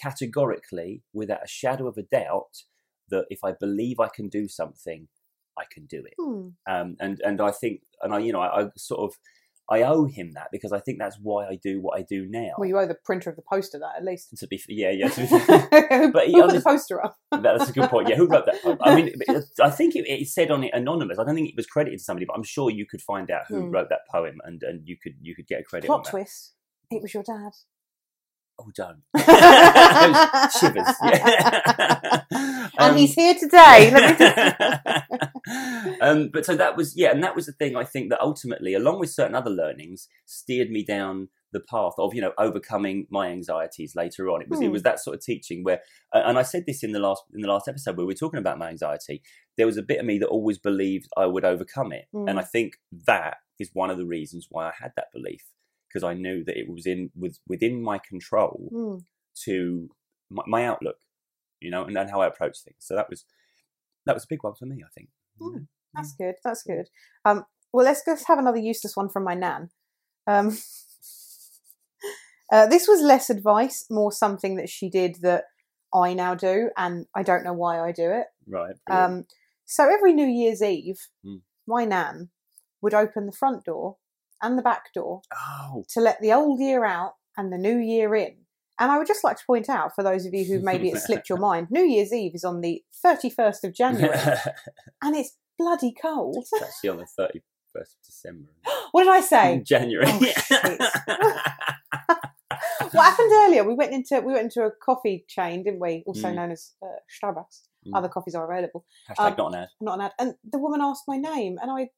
[0.00, 2.64] categorically, without a shadow of a doubt,
[3.08, 5.08] that if I believe I can do something,
[5.58, 6.14] I can do it.
[6.18, 6.48] Hmm.
[6.66, 9.18] Um, and and I think, and I, you know, I, I sort of,
[9.72, 12.50] I owe him that because I think that's why I do what I do now.
[12.58, 14.36] Well, you owe the printer of the poster that at least.
[14.36, 15.08] to be, f- yeah, yeah.
[15.08, 15.26] To be
[15.96, 16.12] Who.
[16.12, 17.16] But he put the poster up?
[17.42, 18.08] That's a good point.
[18.08, 18.78] Yeah, who wrote that?
[18.82, 19.10] I mean,
[19.62, 21.18] I think it, it said on it anonymous.
[21.18, 23.42] I don't think it was credited to somebody, but I'm sure you could find out
[23.48, 23.70] who Hmm.
[23.70, 26.54] wrote that poem, and, and you could you could get a credit on Plot twist.
[26.90, 27.52] It was your dad.
[28.58, 29.02] Oh, don't
[30.60, 30.94] shivers.
[31.02, 32.22] Yeah.
[32.30, 33.90] and Um, he's here today.
[33.90, 37.84] Let me just- um, but so that was yeah, and that was the thing I
[37.84, 42.20] think that ultimately, along with certain other learnings, steered me down the path of you
[42.22, 44.40] know overcoming my anxieties later on.
[44.42, 44.72] It was it Hmm.
[44.72, 45.80] was that sort of teaching where,
[46.12, 48.38] and I said this in the last in the last episode where we were talking
[48.38, 49.22] about my anxiety.
[49.56, 52.28] There was a bit of me that always believed I would overcome it, Hmm.
[52.28, 52.74] and I think
[53.06, 55.44] that is one of the reasons why I had that belief
[55.92, 59.04] because I knew that it was in was within my control Mm.
[59.44, 59.88] to
[60.30, 60.96] my, my outlook,
[61.60, 62.78] you know, and, and how I approach things.
[62.80, 63.24] So that was
[64.06, 64.82] that was a big one for me.
[64.84, 65.08] I think.
[65.40, 65.66] Mm.
[65.94, 66.34] That's good.
[66.44, 66.88] That's good.
[67.24, 69.70] Um, well, let's just have another useless one from my nan.
[70.26, 70.56] Um,
[72.52, 75.44] uh, this was less advice, more something that she did that
[75.94, 78.26] I now do, and I don't know why I do it.
[78.46, 78.74] Right.
[78.90, 79.24] Um,
[79.66, 81.42] so every New Year's Eve, Mm.
[81.66, 82.30] my nan
[82.80, 83.96] would open the front door
[84.42, 88.14] and the back door oh, to let the old year out and the new year
[88.14, 88.36] in.
[88.80, 90.98] And I would just like to point out, for those of you who maybe it
[90.98, 94.18] slipped your mind, New Year's Eve is on the 31st of January,
[95.02, 96.36] and it's bloody cold.
[96.38, 98.48] it's actually on the thirty first of December.
[98.92, 99.62] What did I say?
[99.64, 100.06] January.
[100.06, 100.18] Oh,
[102.92, 103.64] what happened earlier?
[103.64, 106.02] We went into we went into a coffee chain, didn't we?
[106.06, 106.34] Also Mm.
[106.34, 106.86] known as uh,
[107.22, 107.62] Starbucks.
[107.86, 107.96] Mm.
[107.96, 108.84] Other coffees are available.
[109.08, 109.68] Hashtag Um, not an ad.
[109.80, 110.12] Not an ad.
[110.18, 111.90] And the woman asked my name, and I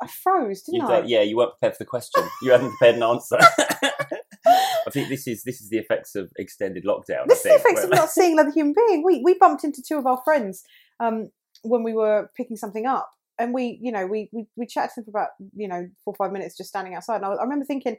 [0.00, 1.06] I froze, didn't thought, I?
[1.06, 2.22] yeah, you weren't prepared for the question.
[2.42, 3.38] You hadn't prepared an answer.
[4.46, 7.26] I think this is this is the effects of extended lockdown.
[7.28, 9.04] This is I the think, effects of not seeing another human being.
[9.04, 10.64] We we bumped into two of our friends
[10.98, 11.30] um,
[11.62, 15.00] when we were picking something up, and we you know we we we chatted to
[15.00, 17.16] them for about you know four or five minutes just standing outside.
[17.16, 17.96] And I, was- I remember thinking,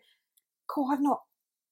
[0.70, 1.22] "Cool, I've not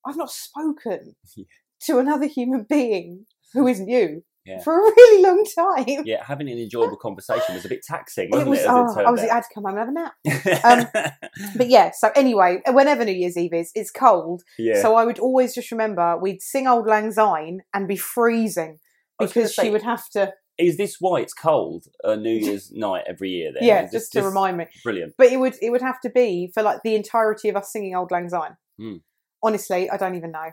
[0.06, 1.44] I've not spoken Yeah.
[1.88, 4.62] to another human being who isn't you Yeah.
[4.62, 8.48] for a really long time." yeah, having an enjoyable conversation was a bit taxing, wasn't
[8.48, 8.50] it?
[8.50, 8.60] was.
[8.60, 9.22] it oh, I was.
[9.22, 10.94] I had to come home and have a nap.
[10.96, 11.12] Um,
[11.56, 11.92] But yeah.
[11.92, 14.44] So anyway, whenever New Year's Eve is, it's cold.
[14.58, 14.82] yeah.
[14.82, 18.80] So I would always just remember we'd sing Auld Lang Syne and be freezing
[19.20, 20.34] I was gonna because she would have to.
[20.58, 23.52] Is this why it's cold uh, New Year's night every year?
[23.54, 24.66] Then yeah, this- just to this- remind me.
[24.84, 25.14] Brilliant.
[25.18, 27.96] But it would it would have to be for like the entirety of us singing
[27.96, 28.58] Auld Lang Syne.
[28.80, 28.98] Hmm.
[29.44, 30.52] Honestly, I don't even know.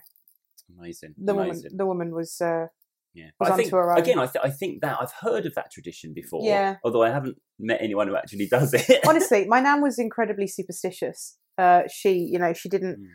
[0.79, 1.14] Amazing.
[1.18, 1.62] The Amazing.
[1.64, 2.40] woman, the woman was.
[2.40, 2.66] Uh,
[3.18, 3.98] Yeah, was I onto think her own.
[3.98, 6.42] again, I, th- I think that I've heard of that tradition before.
[6.44, 6.76] Yeah.
[6.85, 9.00] Although I haven't met anyone who actually does it.
[9.09, 11.37] honestly, my nan was incredibly superstitious.
[11.57, 12.98] Uh, she, you know, she didn't.
[13.00, 13.07] Mm.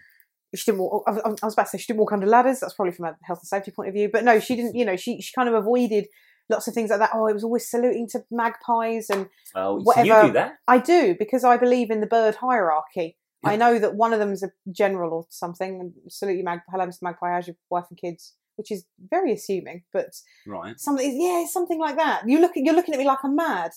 [0.56, 0.82] She didn't.
[0.82, 2.60] Walk, I was about to say she didn't walk under ladders.
[2.60, 4.10] That's probably from a health and safety point of view.
[4.12, 4.76] But no, she didn't.
[4.76, 6.08] You know, she she kind of avoided
[6.50, 7.12] lots of things like that.
[7.14, 10.54] Oh, it was always saluting to magpies, and oh, so you whatever- do that?
[10.68, 13.18] I do because I believe in the bird hierarchy.
[13.44, 13.52] Yeah.
[13.52, 16.86] I know that one of them's a general or something, and salute you, mag- hello,
[16.86, 17.02] Mr.
[17.02, 18.36] Magpie, how's your wife and kids?
[18.56, 20.12] Which is very assuming, but
[20.46, 20.80] Right.
[20.80, 22.28] something, yeah, something like that.
[22.28, 23.72] You look, you're looking at me like I'm mad.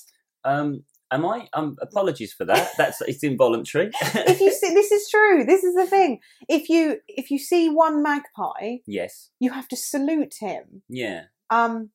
[0.45, 1.49] Um, am I?
[1.55, 2.71] Um, apologies for that.
[2.79, 3.91] That's it's involuntary.
[4.03, 5.45] if you see, this is true.
[5.45, 6.21] This is the thing.
[6.49, 9.31] If you if you see one magpie, yes.
[9.41, 10.83] you have to salute him.
[10.89, 11.23] Yeah.
[11.51, 11.91] Um,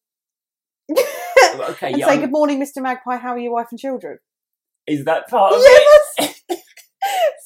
[0.89, 1.88] Okay.
[1.91, 2.06] and yeah.
[2.08, 2.82] say, I'm- "Good morning, Mr.
[2.82, 3.17] Magpie.
[3.17, 4.17] How are your wife and children?"
[4.88, 5.84] Is that part of it?
[6.20, 6.41] Yes.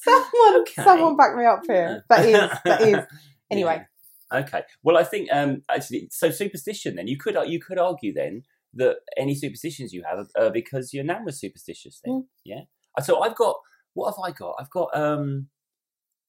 [0.01, 0.83] someone, Okay.
[0.83, 2.03] someone, back me up here.
[2.09, 3.05] That is that is.
[3.51, 3.77] Anyway.
[3.79, 3.85] Yeah.
[4.43, 4.61] Okay.
[4.83, 6.95] Well, I think um, actually, so superstition.
[6.95, 8.43] Then you could you could argue then
[8.73, 12.01] that any superstitions you have are because your nan was superstitious.
[12.03, 12.25] Then, Mm.
[12.43, 12.61] yeah.
[12.97, 13.55] Uh, So I've got
[13.93, 14.55] what have I got?
[14.59, 15.49] I've got um.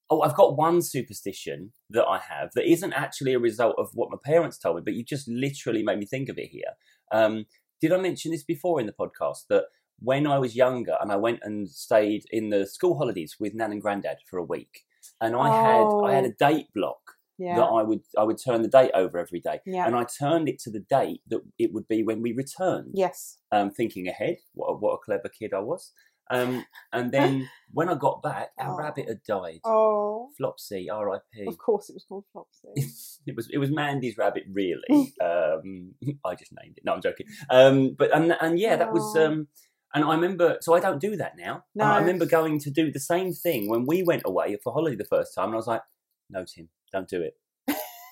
[0.09, 4.09] Oh, I've got one superstition that I have that isn't actually a result of what
[4.09, 6.71] my parents told me, but you just literally made me think of it here.
[7.11, 7.45] Um,
[7.81, 9.65] did I mention this before in the podcast that
[9.99, 13.73] when I was younger and I went and stayed in the school holidays with Nan
[13.73, 14.85] and Granddad for a week,
[15.19, 16.27] and I had I had Oh.
[16.29, 17.55] a date block Yeah.
[17.57, 19.85] that I would I would turn the date over every day, yeah.
[19.85, 22.91] and I turned it to the date that it would be when we returned.
[22.93, 23.37] yes.
[23.51, 25.91] Um, thinking ahead, what a, what a clever kid I was.
[26.29, 28.77] Um, and then when I got back, our Oh.
[28.77, 29.59] rabbit had died.
[29.63, 31.45] Oh, Flopsy, R.I.P.
[31.47, 32.73] of course it was called Flopsy.
[33.25, 35.13] it was it was Mandy's rabbit, really.
[35.23, 35.93] um,
[36.25, 36.83] I just named it.
[36.85, 37.27] No, I'm joking.
[37.49, 39.15] Um, but and and yeah, that was.
[39.15, 39.47] Um,
[39.93, 41.63] and I remember, so I don't do that now.
[41.73, 44.97] And I remember going to do the same thing when we went away for holiday
[44.97, 45.81] the first time, and I was like,
[46.29, 47.35] "No, Tim, don't do it,"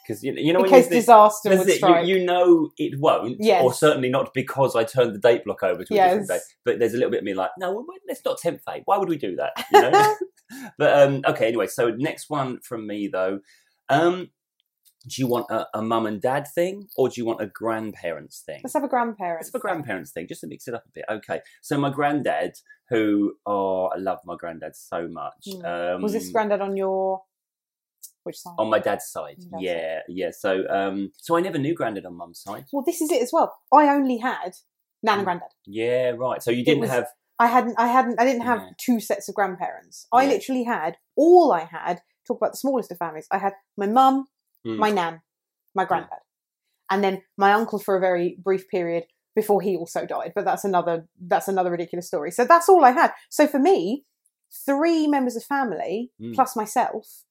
[0.06, 2.08] because you, you know In when case disaster would it, you, strike.
[2.08, 5.94] you know it won't, or certainly not because I turned the date block over to
[5.94, 6.40] a different day.
[6.64, 8.84] But there's a little bit of me like, no, well, let's not tempt fate.
[8.86, 9.52] Why would we do that?
[9.72, 10.16] You know?
[10.78, 11.68] but um, okay, anyway.
[11.68, 13.40] So next one from me though.
[13.90, 14.30] Um,
[15.08, 18.42] do you want a, a mum and dad thing, or do you want a grandparents
[18.44, 18.62] thing?
[18.64, 19.40] Let's have a grandparent.
[19.40, 21.06] Let's have a grandparents thing, just to mix it up a bit.
[21.10, 21.42] Okay.
[21.62, 22.54] So my granddad,
[22.90, 25.48] who oh, I love my granddad so much.
[25.64, 27.22] Um, Was this granddad on your
[28.26, 28.56] which side?
[28.58, 29.38] on my dad's side?
[29.40, 30.32] Dad's yeah, yeah.
[30.32, 32.66] So um, so I never knew granddad on mum's side.
[32.74, 33.56] well, this is it as well.
[33.74, 34.56] I only had
[35.04, 35.26] nan and Mm.
[35.26, 35.50] granddad.
[35.66, 36.42] Yeah, right.
[36.44, 37.08] So you didn't was- have
[37.38, 37.76] I hadn't.
[37.78, 38.20] I hadn't.
[38.20, 38.70] I didn't have Yeah.
[38.78, 40.08] two sets of grandparents.
[40.14, 40.30] I Yeah.
[40.30, 42.02] literally had all I had.
[42.28, 43.28] Talk about the smallest of families.
[43.30, 44.28] I had my mum,
[44.66, 44.78] Mm.
[44.78, 45.22] my nan,
[45.76, 46.20] my granddad,
[46.90, 49.04] and then my uncle for a very brief period
[49.36, 50.32] before he also died.
[50.34, 52.32] But that's another that's another ridiculous story.
[52.32, 53.12] So that's all I had.
[53.30, 54.06] So for me,
[54.66, 56.34] three members of family Mm.
[56.36, 57.26] plus myself.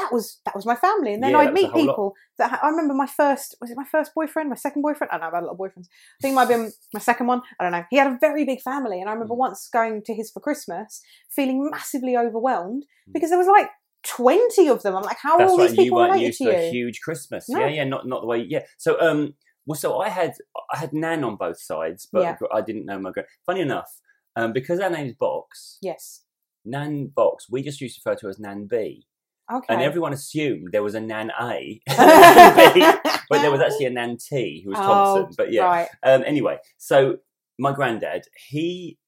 [0.00, 2.14] That was that was my family, and then Yeah, I'd that was a meet people
[2.38, 2.94] that ha- I remember.
[2.94, 5.10] My first was it my first boyfriend, my second boyfriend.
[5.12, 5.26] I don't know.
[5.28, 5.86] I've had a lot of boyfriends.
[5.88, 7.42] I think it might have been my second one.
[7.58, 7.84] I don't know.
[7.90, 9.44] He had a very big family, and I remember Mm.
[9.46, 11.02] once going to his for Christmas,
[11.36, 13.12] feeling massively overwhelmed Mm.
[13.14, 13.68] because there was like
[14.02, 14.96] twenty of them.
[14.96, 15.68] I'm like, how are That's all right.
[15.70, 16.50] these people related used to you?
[16.52, 17.48] a huge Christmas.
[17.48, 17.60] No.
[17.60, 18.38] Yeah, yeah, not not the way.
[18.48, 18.64] Yeah.
[18.78, 19.34] So um,
[19.66, 20.32] well, so I had
[20.72, 22.36] I had Nan on both sides, but Yeah.
[22.52, 23.10] I didn't know my.
[23.10, 23.90] gra- Funny enough,
[24.36, 26.22] um, because our name's Box, yes.
[26.64, 29.06] Nan Box, we just used to refer to her as Nan B,
[29.52, 29.72] Okay.
[29.74, 34.62] and everyone assumed there was a Nan A, but there was actually a Nan T
[34.64, 35.26] who was Thompson.
[35.30, 35.64] Oh, but yeah.
[35.64, 35.88] Right.
[36.02, 37.18] Um, anyway, so
[37.58, 38.98] my granddad, he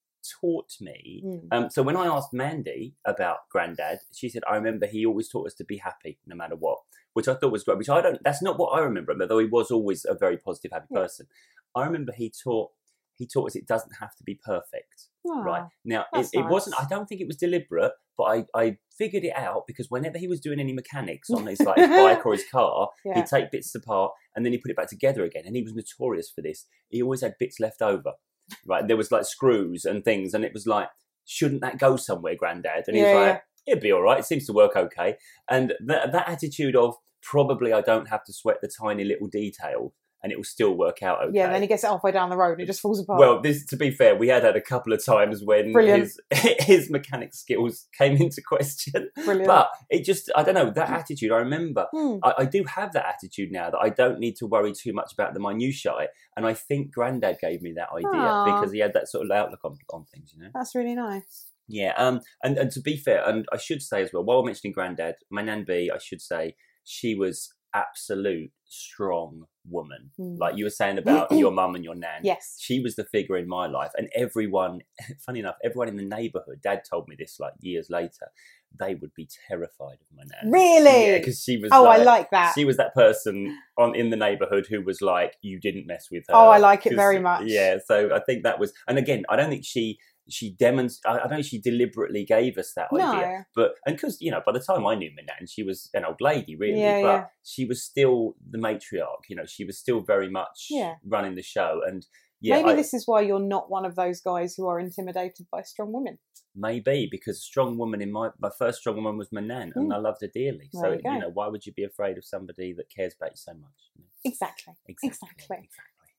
[0.40, 1.22] taught me.
[1.24, 1.48] Mm.
[1.52, 5.46] Um, so when I asked Mandy about granddad, she said, "I remember he always taught
[5.46, 6.78] us to be happy no matter what,"
[7.14, 7.78] which I thought was great.
[7.78, 8.22] Which I don't.
[8.22, 10.98] That's not what I remember, him, though he was always a very positive, happy Yeah.
[11.00, 11.26] person.
[11.74, 12.70] I remember he taught.
[13.23, 15.63] He taught us it doesn't have to be perfect, right?
[15.65, 16.77] Oh, Now it, it wasn't.
[16.81, 20.27] I don't think it was deliberate, but I, I figured it out because whenever he
[20.27, 23.15] was doing any mechanics on his like his bike or his car, Yeah.
[23.15, 25.45] he'd take bits apart and then he'd put it back together again.
[25.47, 26.67] And he was notorious for this.
[26.91, 28.13] He always had bits left over.
[28.67, 28.87] Right.
[28.87, 30.89] There was like screws and things, and it was like,
[31.25, 32.85] shouldn't that go somewhere, Granddad?
[32.89, 33.31] And he Yeah, was yeah.
[33.33, 34.19] like, It'd be all right.
[34.19, 35.17] It seems to work okay.
[35.49, 39.95] And that that attitude of probably I don't have to sweat the tiny little detail
[40.23, 41.39] and it will still work out okay.
[41.39, 43.19] Yeah, and then he gets it halfway down the road and it just falls apart.
[43.19, 46.13] Well, this to be fair, we had had a couple of times when Brilliant.
[46.31, 49.11] his his mechanic skills came into question.
[49.25, 49.47] Brilliant.
[49.47, 51.33] But it just I don't know that attitude.
[51.33, 52.17] I remember Hmm.
[52.23, 55.13] I, I do have that attitude now that I don't need to worry too much
[55.13, 58.45] about the minutiae, and I think granddad gave me that idea Aw.
[58.45, 60.51] because he had that sort of outlook on, on things, you know.
[60.55, 61.49] That's really nice.
[61.69, 64.73] Yeah, um, and and to be fair, and I should say as well, while mentioning
[64.73, 70.11] granddad, my nan B, I should say she was absolute strong woman.
[70.19, 70.39] Mm.
[70.39, 72.21] Like you were saying about your mum and your nan.
[72.23, 72.57] Yes.
[72.59, 74.81] She was the figure in my life, and everyone,
[75.27, 76.61] funny enough, everyone in the neighbourhood.
[76.63, 78.33] Dad told me this like years later.
[78.81, 80.51] They would be terrified of my nan.
[80.51, 81.09] Really?
[81.09, 81.69] Yeah, because she was.
[81.73, 82.55] Oh, I like, like that.
[82.55, 86.25] She was that person on in the neighbourhood who was like, "You didn't mess with
[86.29, 87.45] her." Oh, I like it very much.
[87.45, 89.99] Yeah, so I think that was, and again, I don't think she
[90.33, 91.21] she demonstrated.
[91.21, 94.53] I don't think she deliberately gave us that idea, but and because you know, by
[94.53, 97.25] the time I knew my nan, she was an old lady, really, Yeah, but yeah.
[97.45, 99.25] she was still the matriarch.
[99.29, 100.95] You know, she was still very much Yeah.
[101.05, 102.05] running the show, and
[102.40, 105.47] yeah, Maybe I- this is why you're not one of those guys who are intimidated
[105.53, 106.18] by strong women.
[106.55, 109.90] maybe because a strong woman in my my first strong woman was my nan, and
[109.90, 109.95] Mm.
[109.95, 110.68] I loved her dearly.
[110.73, 111.18] There so you go.
[111.18, 113.79] know, why would you be afraid of somebody that cares about you so much?
[113.97, 114.11] you know?
[114.25, 114.75] Exactly.
[114.87, 115.18] Exactly.
[115.31, 115.68] Exactly.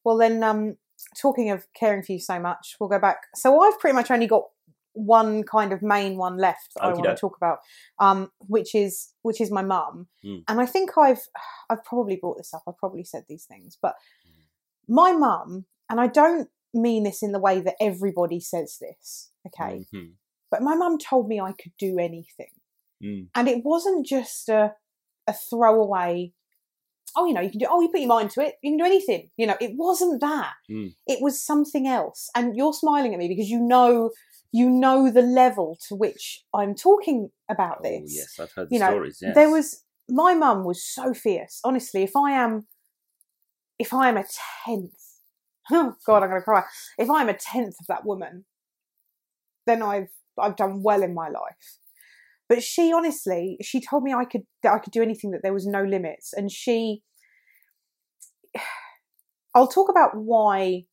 [0.04, 0.78] Well, then, um,
[1.20, 3.18] talking of caring for you so much, we'll go back.
[3.36, 4.44] So I've pretty much only got
[4.94, 7.60] one kind of main one left that I want to talk about,
[8.00, 10.08] um, which is which is my mum.
[10.24, 10.44] Mm.
[10.48, 11.28] And I think I've
[11.70, 12.62] I've probably brought this up.
[12.68, 13.96] I've probably said these things, but
[14.28, 14.46] Mm.
[14.88, 19.86] my mum, and I don't mean this in the way that everybody says this, okay?
[19.94, 20.14] Mhm.
[20.52, 22.52] But my mum told me I could do anything.
[23.02, 23.30] Mm.
[23.34, 24.76] And it wasn't just a,
[25.28, 26.34] a throwaway,
[27.16, 28.78] oh, you know, you can do, oh, you put your mind to it, you can
[28.78, 29.30] do anything.
[29.38, 30.54] You know, it wasn't that.
[30.70, 30.94] Mm.
[31.08, 32.30] It was something else.
[32.36, 34.12] And you're smiling at me because you know,
[34.52, 38.16] you know the level to which I'm talking about Oh this.
[38.16, 39.20] yes, I've heard the You know, stories.
[39.22, 39.36] Yes.
[39.36, 41.60] There was, my mum was so fierce.
[41.64, 42.68] Honestly, if I am,
[43.80, 44.26] if I am a
[44.66, 44.94] tenth,
[45.72, 46.64] oh God, I'm going to cry.
[46.98, 48.46] If I'm a tenth of that woman,
[49.66, 51.80] then I've, I've done well in my life.
[52.54, 55.54] But she honestly, she told me I could that I could do anything, that there
[55.54, 56.34] was no limits.
[56.34, 57.02] And she
[59.56, 60.84] I'll talk about why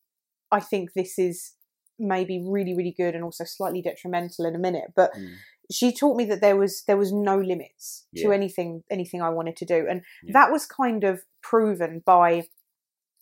[0.50, 1.54] I think this is
[1.98, 4.92] maybe really, really good and also slightly detrimental in a minute.
[4.96, 5.34] But Mm.
[5.70, 9.56] she taught me that there was there was no limits to anything anything I wanted
[9.56, 9.86] to do.
[9.88, 10.32] And Yeah.
[10.32, 12.48] that was kind of proven by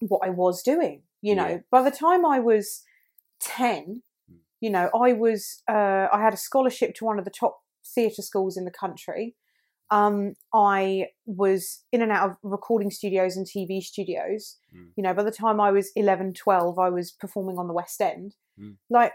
[0.00, 1.02] what I was doing.
[1.22, 1.58] You know, Yeah.
[1.70, 2.84] by the time I was
[3.40, 4.38] ten, Mm.
[4.60, 7.62] you know, I was uh, I had a scholarship to one of the top
[7.94, 9.34] theatre schools in the country.
[9.90, 14.56] Um, I was in and out of recording studios and TV studios.
[14.76, 14.88] Mm.
[14.96, 18.00] You know, by the time I was 11, 12, I was performing on the West
[18.00, 18.34] End.
[18.60, 18.76] Mm.
[18.90, 19.12] Like,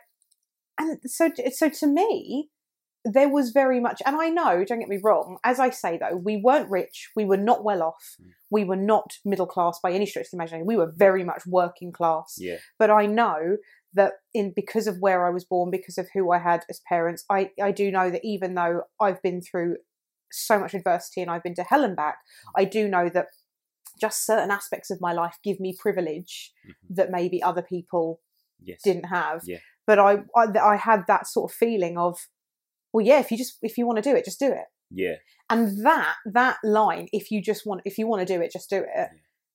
[0.80, 2.50] and so, so to me,
[3.06, 6.15] there was very much, and I know, don't get me wrong, as I say though,
[6.15, 8.30] we weren't rich, we were not well off, Mm.
[8.50, 10.65] we were not middle class by any stretch of the imagination.
[10.65, 12.58] We were very much working class Yeah.
[12.80, 13.58] but I know
[13.96, 17.25] that in because of where I was born, because of who I had as parents,
[17.29, 19.77] I, I do know that even though I've been through
[20.31, 22.17] so much adversity and I've been to hell and back,
[22.56, 23.27] I do know that
[24.02, 26.73] just certain aspects of my life give me privilege Mhm.
[26.96, 28.21] that maybe other people
[28.63, 28.81] Yes.
[28.83, 29.41] didn't have.
[29.46, 29.60] Yeah.
[29.85, 32.27] But I, I I had that sort of feeling of,
[32.91, 34.65] well, yeah, if you just if you want to do it, just do it.
[34.89, 35.15] Yeah.
[35.50, 38.69] And that that line, if you just want if you want to do it, just
[38.69, 39.10] do it.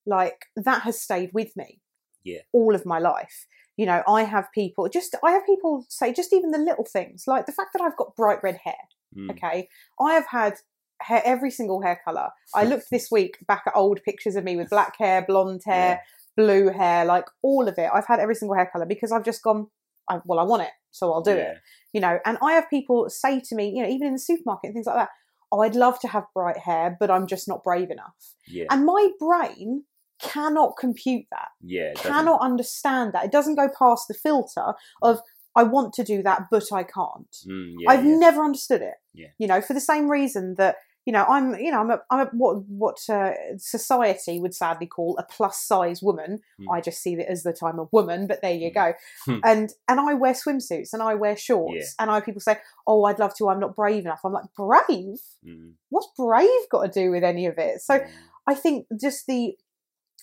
[0.05, 1.81] Like that has stayed with me.
[2.23, 2.41] Yeah.
[2.53, 3.47] all of my life.
[3.79, 7.23] You know, I have people just I have people say just even the little things
[7.27, 8.83] like the fact that I've got bright red hair.
[9.17, 9.31] Mm.
[9.31, 9.69] Okay,
[10.01, 10.55] I have had
[11.01, 12.27] hair, every single hair color.
[12.53, 16.01] I looked this week back at old pictures of me with black hair, blonde hair,
[16.35, 17.89] blue hair, like all of it.
[17.93, 19.67] I've had every single hair color because I've just gone.
[20.09, 21.51] I, well, I want it, so I'll do Yeah.
[21.51, 21.57] it.
[21.93, 24.67] You know, and I have people say to me, you know, even in the supermarket
[24.67, 25.09] and things like that.
[25.53, 28.35] Oh, I'd love to have bright hair, but I'm just not brave enough.
[28.45, 28.65] Yeah.
[28.71, 29.85] And my brain
[30.21, 31.93] cannot compute that yeah.
[31.95, 33.25] cannot understand that.
[33.25, 35.21] It doesn't go past the filter of
[35.55, 37.35] I want to do that, but I can't.
[37.47, 38.15] Mm, yeah, I've yeah.
[38.17, 38.95] never understood it.
[39.13, 39.27] Yeah.
[39.39, 42.19] You know, for the same reason that you know I'm you know I'm a, I'm
[42.27, 46.39] a, what what uh, society would sadly call a plus size woman.
[46.61, 46.65] Mm.
[46.71, 48.73] I just see it as that I'm a woman, but there you Mm.
[48.75, 48.93] go.
[49.25, 49.39] Hmm.
[49.43, 52.03] and and I wear swimsuits and I wear shorts Yeah.
[52.03, 53.49] and I people say, "Oh, I'd love to.
[53.49, 55.19] I'm not brave enough." I'm like, "Brave?
[55.45, 57.99] Mm, What's brave got to do with any of it?" So.
[58.47, 59.55] I think just the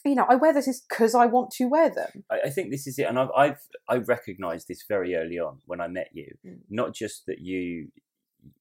[0.06, 2.24] you know I wear this because I want to wear them.
[2.30, 5.58] I, I think this is it, and I've, I've I recognised this very early on
[5.66, 6.34] when I met you.
[6.46, 6.58] Mm.
[6.70, 7.88] Not just that you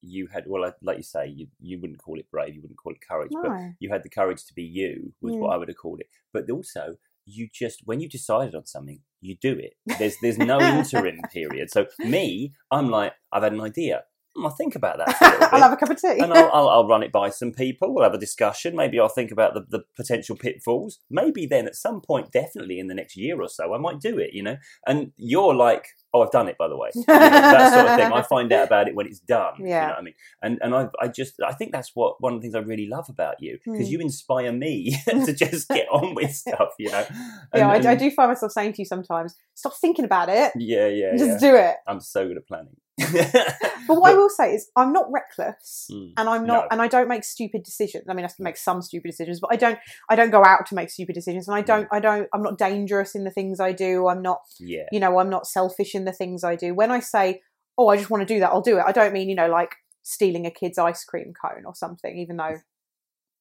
[0.02, 2.93] you had well, like- you say, you you wouldn't call it brave, you wouldn't call
[2.93, 5.54] it courage, but you had the courage to be you, was what Mm.
[5.54, 6.08] I would have called it.
[6.34, 9.74] But also, you just when you decided on something, you do it.
[10.00, 11.70] There's there's no interim period.
[11.72, 14.04] So me, I'm like, I've had an idea.
[14.44, 15.18] I'll think about that.
[15.18, 16.20] For a little I'll have a cup of tea.
[16.20, 17.94] and I'll, I'll, I'll run it by some people.
[17.94, 18.76] We'll have a discussion.
[18.76, 21.00] Maybe I'll think about the, the potential pitfalls.
[21.10, 24.18] Maybe then at some point, definitely in the next year or so, I might do
[24.20, 24.58] it, you know?
[24.86, 26.90] And you're like, oh, I've done it, by the way.
[26.96, 28.12] You know, that sort of thing.
[28.12, 29.54] I find out about it when it's done.
[29.60, 29.82] You Yeah.
[29.82, 30.14] know what I mean?
[30.42, 32.88] And, and I, I just, I think that's what one of the things I really
[32.88, 33.92] love about you because Hmm.
[33.94, 37.06] you inspire me to just get on with stuff, you know?
[37.10, 40.28] yeah, And- I, I and- do find myself saying to you sometimes, stop thinking about
[40.30, 41.50] it, Yeah, yeah, just yeah.
[41.52, 41.76] do it.
[41.88, 42.76] I'm so good at planning.
[42.98, 46.14] But what I will say is, I'm not reckless, Mm.
[46.18, 46.68] and I'm not, No.
[46.72, 48.06] and I don't make stupid decisions.
[48.10, 49.78] I mean, I have to make some stupid decisions, but I don't,
[50.10, 52.58] I don't go out to make stupid decisions, and I don't, I don't, I'm not
[52.58, 54.08] dangerous in the things I do.
[54.08, 54.86] I'm not, yeah.
[54.91, 56.74] you know, I'm not selfish in the things I do.
[56.74, 57.41] When I say,
[57.78, 58.84] oh, I just want to do that, I'll do it.
[58.86, 62.38] I don't mean, you know, like stealing a kid's ice cream cone or something, even
[62.38, 62.58] though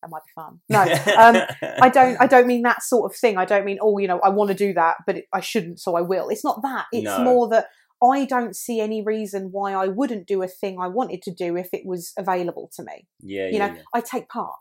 [0.02, 0.60] that might be fun.
[0.68, 1.36] No, um,
[1.80, 2.20] I don't.
[2.20, 3.38] I don't mean that sort of thing.
[3.38, 5.80] I don't mean, oh, you know, I want to do that, but it, I shouldn't,
[5.80, 6.28] so I will.
[6.28, 6.86] It's not that.
[6.92, 7.24] It's No.
[7.24, 7.68] more that
[8.04, 11.56] I don't see any reason why I wouldn't do a thing I wanted to do
[11.56, 13.06] if it was available to me.
[13.20, 13.82] yeah, You yeah, know, yeah.
[13.94, 14.58] I take part.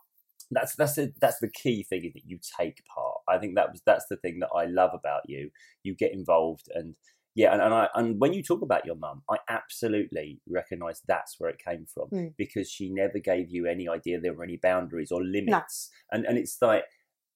[0.50, 3.18] that's that's the that's the key thing is that you take part.
[3.28, 5.50] I think that was that's the thing that I love about you.
[5.82, 6.94] You get involved and
[7.36, 11.34] yeah, and, and I and when you talk about your mum, I absolutely recognise that's
[11.38, 12.34] where it came from Mm.
[12.36, 16.38] because she never gave you any idea there were any boundaries or limits, and and
[16.38, 16.84] it's like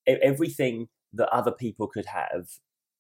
[0.06, 2.46] everything that other people could have,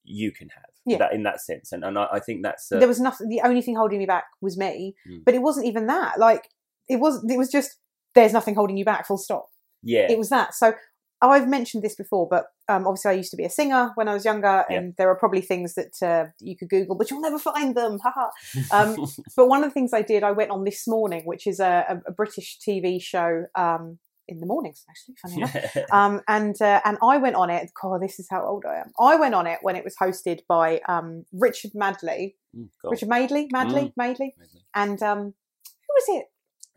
[0.08, 0.98] you can have Yeah.
[0.98, 3.28] that in that sense, and and I, I think that's uh, there was nothing.
[3.28, 5.24] The only thing holding me back was me, Mm.
[5.24, 6.18] but it wasn't even that.
[6.18, 6.48] Like
[6.88, 7.24] it was.
[7.28, 7.76] It was just
[8.14, 9.06] there's nothing holding you back.
[9.06, 9.46] Full stop.
[9.82, 10.54] yeah It was that.
[10.54, 10.72] So
[11.20, 14.14] I've mentioned this before, but um, obviously I used to be a singer when I
[14.14, 14.76] was younger, Yeah.
[14.78, 17.98] and there are probably things that uh, you could Google, but you'll never find them.
[18.72, 18.96] Um,
[19.36, 21.84] but one of the things I did, I went on this morning, which is a,
[21.88, 23.98] a, a British TV show um,
[24.28, 25.76] in the mornings, actually, funny enough.
[25.92, 27.70] Um, and uh, and I went on it.
[27.80, 28.92] God, this is how old I am.
[29.00, 32.68] I went on it when it was hosted by um, Richard Madeley, Mm.
[32.82, 34.34] Richard Madeley, Madeley, Madeley.
[34.74, 36.26] and um, who was it?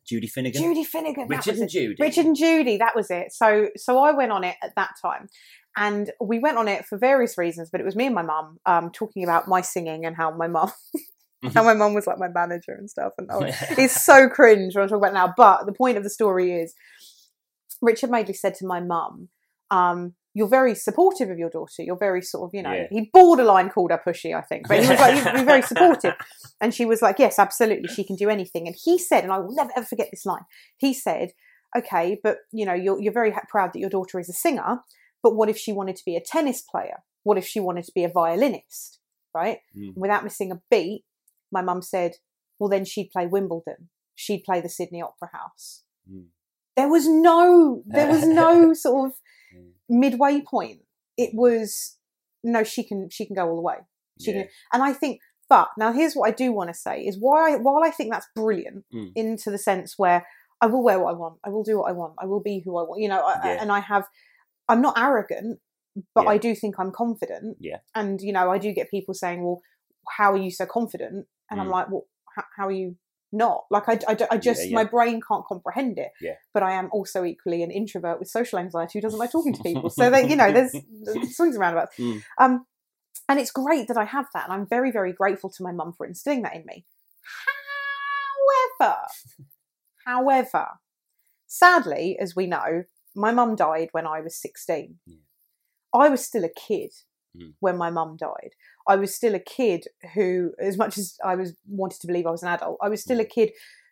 [0.05, 1.27] Judy Finnegan, Judy Finnegan.
[1.29, 1.69] Richard and it.
[1.69, 3.31] Judy, Richard and Judy, that was it.
[3.31, 5.29] So so I went on it at that time.
[5.77, 8.57] And we went on it for various reasons, but it was me and my mum
[8.65, 10.69] um, talking about my singing and how my mum,
[11.53, 13.13] how my mum was like my manager and stuff.
[13.17, 13.39] And oh,
[13.77, 15.33] it's so cringe when I talk about it now.
[15.37, 16.73] But the point of the story is,
[17.82, 19.29] Richard Madeley said to my mum,
[19.69, 21.82] um, "You're very supportive of your daughter.
[21.84, 22.88] You're very sort of, you know." Yeah.
[22.89, 26.13] He borderline called her pushy, I think, but he was like, "You're you're very supportive."
[26.59, 27.88] And she was like, "Yes, absolutely.
[27.88, 30.45] She can do anything." And he said, and I will never ever forget this line.
[30.77, 31.32] He said,
[31.75, 34.82] "Okay, but you know, you're you're very proud that your daughter is a singer,
[35.23, 37.03] but what if she wanted to be a tennis player?
[37.23, 38.99] What if she wanted to be a violinist?
[39.34, 39.59] Right?
[39.77, 39.93] Mm.
[39.95, 41.05] Without missing a beat,
[41.51, 42.17] my mum said,
[42.59, 43.89] "Well, then she'd play Wimbledon.
[44.13, 46.25] She'd play the Sydney Opera House." Mm.
[46.82, 49.15] There was no, there was no sort of
[49.55, 49.71] Mm.
[49.89, 50.79] midway point.
[51.17, 51.97] It was
[52.43, 53.79] no, she can she can go all the way.
[54.19, 54.43] She Yeah.
[54.43, 55.19] can, and I think.
[55.49, 58.27] But now here's what I do want to say is why while I think that's
[58.34, 59.11] brilliant Mm.
[59.15, 60.25] into the sense where
[60.61, 62.61] I will wear what I want, I will do what I want, I will be
[62.63, 63.57] who I want, you know, I, Yeah.
[63.61, 64.05] and I have
[64.69, 65.59] I'm not arrogant,
[66.15, 66.29] but Yeah.
[66.36, 67.57] I do think I'm confident.
[67.59, 67.79] Yeah.
[67.93, 69.59] And you know, I do get people saying, "Well,
[70.17, 71.71] how are you so confident?" And I'm Mm.
[71.77, 72.05] like, "Well,
[72.36, 72.95] how, how are you
[73.32, 74.75] not?" Like I, I, I just yeah.
[74.75, 76.11] my brain can't comprehend it.
[76.19, 76.36] Yeah.
[76.53, 79.63] But I am also equally an introvert with social anxiety who doesn't like talking to
[79.63, 79.89] people.
[79.89, 80.71] So that you know, there's,
[81.03, 81.97] there's swings and roundabouts.
[81.97, 82.23] Mm.
[82.38, 82.65] Um,
[83.29, 85.93] and it's great that I have that, and I'm very, very grateful to my mum
[85.93, 86.86] for instilling that in me.
[88.79, 88.97] However,
[90.05, 90.67] however,
[91.47, 92.84] sadly, as we know,
[93.15, 94.99] my mum died when I was 16.
[95.05, 95.15] Yeah.
[95.93, 96.91] I was still a kid.
[97.38, 97.53] Mm.
[97.61, 98.51] when my mum died.
[98.88, 102.32] I was still a kid who, as much as I was wanted to believe I
[102.32, 103.29] was an adult, I was still a Mm.
[103.29, 103.51] kid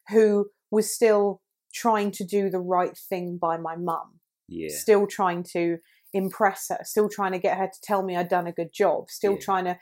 [0.09, 1.41] who was still
[1.73, 4.19] trying to do the right thing by my mum,
[4.49, 4.67] Yeah.
[4.71, 5.77] still trying to
[6.13, 9.09] impress her, still trying to get her to tell me I'd done a good job,
[9.09, 9.39] still Yeah.
[9.39, 9.79] trying to.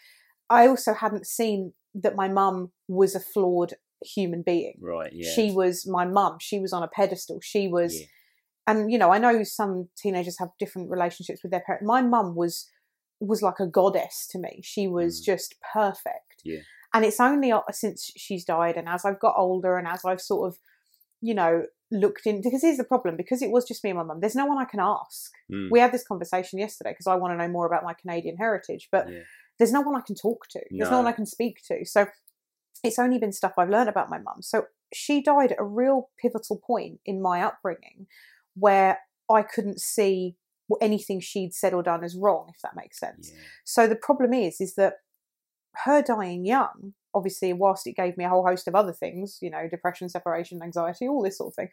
[0.50, 3.74] I also hadn't seen that my mum was a flawed
[4.06, 4.78] human being.
[4.80, 5.12] Right.
[5.14, 5.32] Yeah.
[5.32, 6.38] She was my mum.
[6.40, 7.40] She was on a pedestal.
[7.42, 8.06] She was Yeah.
[8.68, 12.36] and you know i know some teenagers have different relationships with their parents my mum
[12.36, 12.70] was
[13.20, 15.26] was like a goddess to me she was Mm.
[15.26, 16.60] just perfect Yeah.
[16.94, 20.48] and it's only since she's died and as i've got older and as i've sort
[20.52, 20.60] of
[21.22, 24.04] you know looked in because here's the problem because it was just me and my
[24.04, 25.70] mum there's no one i can ask Mm.
[25.72, 28.90] we had this conversation yesterday because i want to know more about my canadian heritage
[28.92, 29.22] but Yeah.
[29.58, 32.08] there's no one i can talk to there's no one i can speak to so
[32.84, 36.10] it's only been stuff i've learned about my mum so she died at a real
[36.22, 38.08] pivotal point in my upbringing
[38.56, 39.00] where
[39.30, 40.38] I couldn't see
[40.82, 43.32] anything she'd said or done as wrong, if that makes sense.
[43.34, 43.40] Yeah.
[43.66, 44.96] So the problem is, is that
[45.86, 49.50] her dying young, obviously, whilst it gave me a whole host of other things, you
[49.50, 51.70] know, depression, separation, anxiety, all this sort of thing,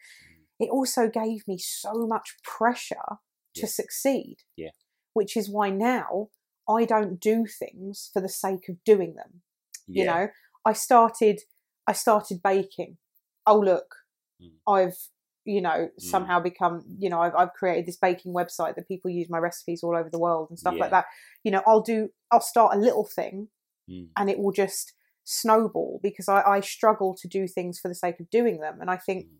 [0.59, 3.19] it also gave me so much pressure
[3.55, 3.67] to Yeah.
[3.67, 4.37] succeed.
[4.55, 4.69] Yeah.
[5.13, 6.29] Which is why now
[6.69, 9.41] I don't do things for the sake of doing them
[9.87, 10.01] Yeah.
[10.01, 10.27] you know
[10.65, 11.41] i started
[11.85, 12.97] i started baking
[13.45, 13.97] oh look
[14.41, 14.53] Mm.
[14.67, 14.97] i've
[15.45, 19.27] you know somehow become you know I've, I've created this baking website that people use
[19.29, 20.81] my recipes all over the world and stuff Yeah.
[20.81, 21.05] like that
[21.43, 23.47] you know i'll do i'll start a little thing
[23.87, 24.07] Mm.
[24.17, 24.93] and it will just
[25.25, 28.89] snowball because I, I struggle to do things for the sake of doing them and
[28.89, 29.37] i think Mm.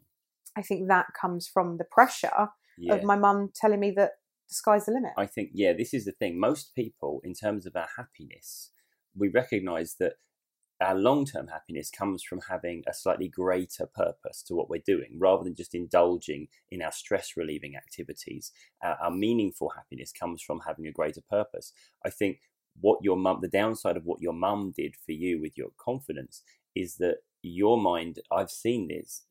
[0.56, 2.94] i think that comes from the pressure Yeah.
[2.96, 4.12] of my mum telling me that
[4.50, 6.40] the sky's the limit I think, yeah, this is the thing.
[6.40, 8.70] Most people, in terms of our happiness,
[9.18, 10.14] we recognize that
[10.82, 15.18] our long term happiness comes from having a slightly greater purpose to what we're doing
[15.18, 18.52] rather than just indulging in our stress relieving activities.
[18.84, 21.72] Our, our meaningful happiness comes from having a greater purpose.
[22.06, 22.40] I think
[22.82, 26.44] what your mum, the downside of what your mum did for you with your confidence
[26.76, 29.24] is that your mind, I've seen this.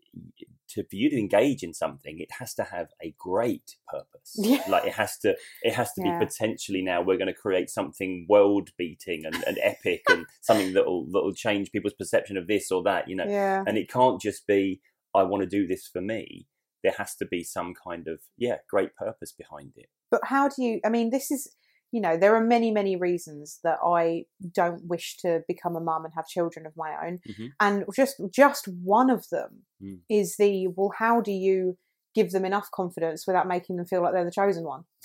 [0.70, 4.32] To for you to engage in something, it has to have a great purpose.
[4.36, 4.62] Yeah.
[4.68, 6.18] Like it has to, it has to Yeah.
[6.18, 10.72] be potentially now we're going to create something world beating and, and epic and something
[10.72, 13.08] that will that will change people's perception of this or that.
[13.08, 14.80] You know, yeah and it can't just be
[15.14, 16.46] I want to do this for me.
[16.82, 19.88] There has to be some kind of yeah great purpose behind it.
[20.10, 21.50] but how do you i mean this is
[21.94, 24.24] you know there are many many reasons that i
[24.60, 27.48] don't wish to become a mum and have children of my own Mhm.
[27.60, 29.50] and just just one of them
[29.82, 30.00] Mm.
[30.08, 31.76] is the well how do you
[32.18, 34.82] give them enough confidence without making them feel like they're the chosen one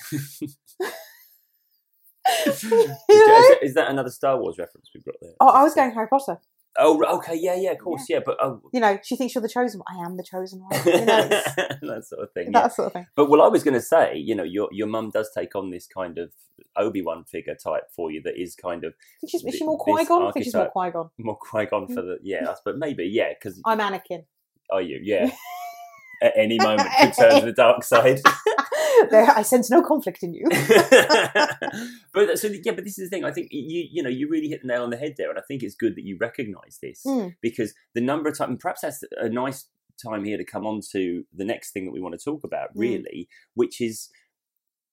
[2.46, 2.98] is, You know?
[3.08, 5.32] that, is that another Star Wars reference we've got there?
[5.40, 6.38] oh i was going harry potter
[6.78, 9.48] Oh, okay, yeah, yeah, of course, yeah, but oh, you know she thinks you're the
[9.48, 12.46] chosen one i am the chosen one you know it's that sort of thing.
[12.46, 12.60] Yeah.
[12.62, 14.86] that sort of thing But well, I was going to say, you know, your your
[14.86, 16.30] mum does take on this kind of
[16.76, 19.64] Obi Wan figure type for you that is kind of I think she's, is she
[19.64, 20.22] more this Qui-Gon?
[20.26, 21.10] I think she's more archetype- Qui-Gon.
[21.18, 21.94] more Qui Gon mm.
[21.94, 24.24] for the yeah, but maybe yeah, because I'm Anakin.
[24.70, 25.30] are you yeah.
[26.22, 28.20] At any moment, could turn to the dark side.
[29.10, 30.44] there, I sense no conflict in you.
[32.14, 33.24] but so yeah, but this is the thing.
[33.24, 35.38] I think you you know you really hit the nail on the head there, and
[35.38, 37.34] I think it's good that you recognise this Mm.
[37.40, 39.66] because the number of times, and perhaps that's a nice
[40.02, 42.70] time here to come on to the next thing that we want to talk about,
[42.74, 42.80] Mm.
[42.80, 44.08] really, which is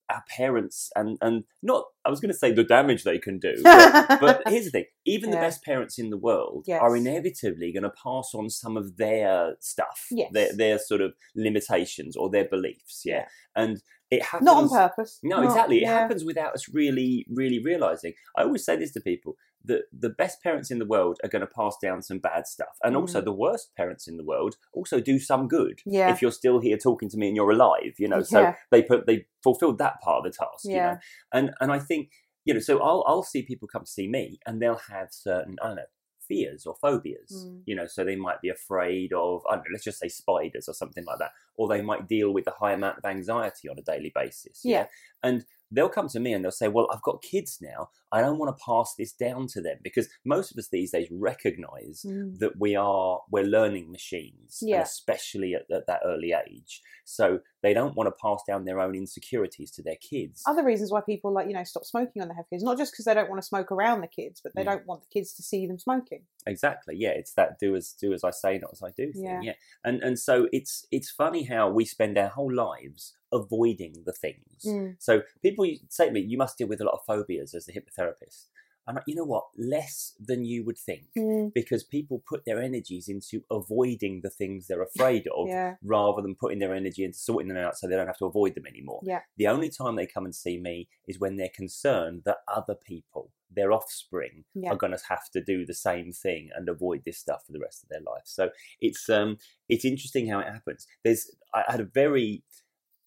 [0.10, 1.86] our parents and and not.
[2.06, 4.86] I was going to say the damage they can do, but, but here's the thing:
[5.06, 6.80] even the best parents in the world Yes.
[6.82, 10.30] are inevitably going to pass on some of their stuff, Yes.
[10.32, 13.02] their their sort of limitations or their beliefs.
[13.06, 13.26] Yeah, Yeah.
[13.64, 15.20] and it happens Not on purpose.
[15.22, 15.78] no, Not- exactly.
[15.80, 16.00] It yeah.
[16.00, 18.14] happens without us really, really realizing.
[18.38, 19.36] I always say this to people
[19.66, 22.78] that the best parents in the world are going to pass down some bad stuff.
[22.84, 23.26] And also, Mm.
[23.26, 25.82] the worst parents in the world also do some good.
[25.86, 26.12] Yeah.
[26.12, 28.56] If you're still here talking to me and you're alive, you know, so Yeah.
[28.72, 30.78] they put they fulfilled that part of the task, you know.
[30.78, 30.98] Yeah.
[31.34, 32.12] And and I think,
[32.46, 35.58] you know, so I'll I'll see people come to see me and they'll have certain,
[35.62, 35.84] I don't know,
[36.28, 37.32] fears or phobias.
[37.48, 37.64] Mm.
[37.66, 40.68] You know, so they might be afraid of, I don't know, let's just say spiders
[40.70, 41.32] or something like that.
[41.56, 44.62] Or they might deal with a high amount of anxiety on a daily basis.
[44.64, 44.88] Yeah.
[45.24, 47.90] And they'll come to me and they'll say, Well, I've got kids now.
[48.12, 51.08] I don't want to pass this down to them because most of us these days
[51.12, 52.40] recognize Mm.
[52.40, 54.82] that we are we're learning machines Yeah.
[54.82, 58.96] especially at, at that early age so they don't want to pass down their own
[58.96, 62.36] insecurities to their kids Other reasons why people like you know stop smoking when they
[62.36, 64.62] have kids, not just because they don't want to smoke around the kids, but they
[64.62, 64.76] Yeah.
[64.76, 66.24] don't want the kids to see them smoking.
[66.46, 69.24] exactly yeah it's that do as do as i say not as i do thing
[69.26, 69.42] Yeah.
[69.44, 69.54] yeah
[69.84, 74.64] and and so it's it's funny how we spend our whole lives avoiding the things
[74.66, 74.96] Mm.
[75.00, 77.74] so people say to me you must deal with a lot of phobias as a
[77.74, 78.46] hypnotherapist
[78.90, 79.48] And you know what?
[79.58, 81.08] Less than you would think.
[81.18, 85.76] Mm, Because people put their energies into avoiding the things they're afraid of yeah.
[85.84, 88.56] rather than putting their energy into sorting them out so they don't have to avoid
[88.56, 89.02] them anymore.
[89.04, 89.24] Yeah.
[89.36, 93.34] The only time they come and see me is when they're concerned that other people,
[93.58, 94.72] their offspring, Yeah.
[94.72, 97.60] are going to have to do the same thing and avoid this stuff for the
[97.68, 98.24] rest of their life.
[98.38, 98.44] So
[98.80, 99.30] it's um
[99.68, 100.88] it's interesting how it happens.
[101.04, 101.24] There's
[101.54, 102.30] I had a very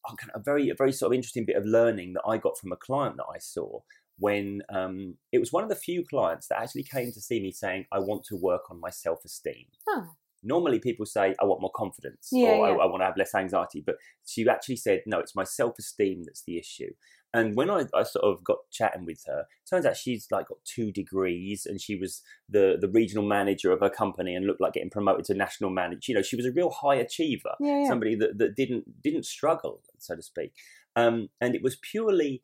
[0.07, 2.39] a kind of- a very a very sort of interesting bit of learning that I
[2.39, 3.81] got from a client that I saw
[4.19, 7.51] when um, it was one of the few clients that actually came to see me
[7.53, 10.07] saying I want to work on my self esteem Oh,
[10.43, 12.85] normally people say I want more confidence Yeah, or I.
[12.85, 13.97] I want to have less anxiety, but
[14.27, 16.93] she actually said no, it's my self esteem that's the issue.
[17.33, 20.59] And when I, I sort of got chatting with her, turns out she's like got
[20.65, 24.73] two degrees, and she was the the regional manager of her company, and looked like
[24.73, 26.01] getting promoted to national manager.
[26.09, 27.89] You know, she was a real high achiever, yeah, yeah.
[27.89, 30.53] somebody that, that didn't didn't struggle, so to speak.
[30.97, 32.43] Um, and it was purely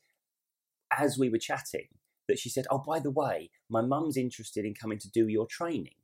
[0.97, 1.89] as we were chatting
[2.28, 5.47] that she said, "Oh, by the way, my mum's interested in coming to do your
[5.47, 5.95] training."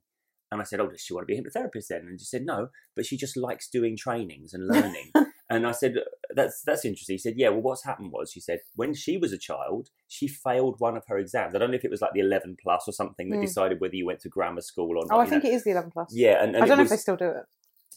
[0.51, 2.45] And I said, "Oh, does she want to be a hypnotherapist then?" And she said,
[2.45, 5.11] "No, but she just likes doing trainings and learning."
[5.49, 5.95] and I said,
[6.35, 9.31] "That's that's interesting." He said, "Yeah, well, what's happened was," she said, "when she was
[9.33, 11.53] a child, she failed one of her exams.
[11.55, 13.41] I don't know if it was like the eleven plus or something that Mm.
[13.45, 15.17] decided whether you went to grammar school or not.
[15.17, 15.49] Oh, I think know.
[15.49, 16.09] it is the 11 plus.
[16.13, 17.43] Yeah, and, and I don't know was, if they still do it.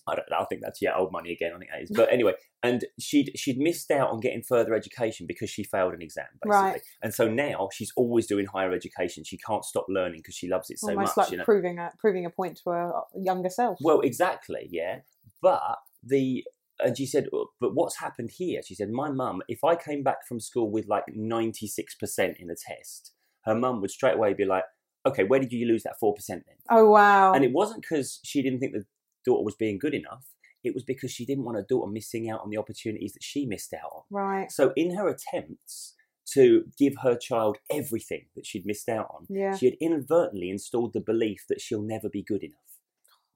[0.09, 0.37] I don't know.
[0.39, 1.51] I think that's yeah, old money again.
[1.55, 1.91] I think that is.
[1.93, 6.03] But anyway, and she'd she'd missed out on getting further education because she failed an
[6.03, 6.51] exam, basically.
[6.71, 6.81] Right.
[7.03, 9.25] And so now she's always doing higher education.
[9.25, 11.25] She can't stop learning because she loves it so Almost much.
[11.27, 11.45] like you know.
[11.45, 13.79] proving a proving a point to her younger self.
[13.83, 15.01] Well, exactly, yeah.
[15.43, 15.61] But
[16.05, 16.45] the
[16.85, 18.61] and she said, "Oh, but what's happened here?
[18.64, 22.37] She said, my mum, if I came back from school with like ninety six percent
[22.39, 23.12] in a test,
[23.45, 24.64] her mum would straight away be like,
[25.07, 26.57] okay, where did you lose that four percent then?
[26.70, 27.33] oh wow.
[27.33, 28.85] And it wasn't because she didn't think the
[29.24, 30.27] daughter was being good enough.
[30.64, 33.47] It was because she didn't want her daughter missing out on the opportunities that she
[33.47, 34.03] missed out on.
[34.11, 34.51] right.
[34.51, 35.95] So, in her attempts
[36.35, 39.55] to give her child everything that she'd missed out on, Yeah.
[39.55, 42.59] she had inadvertently installed the belief that she'll never be good enough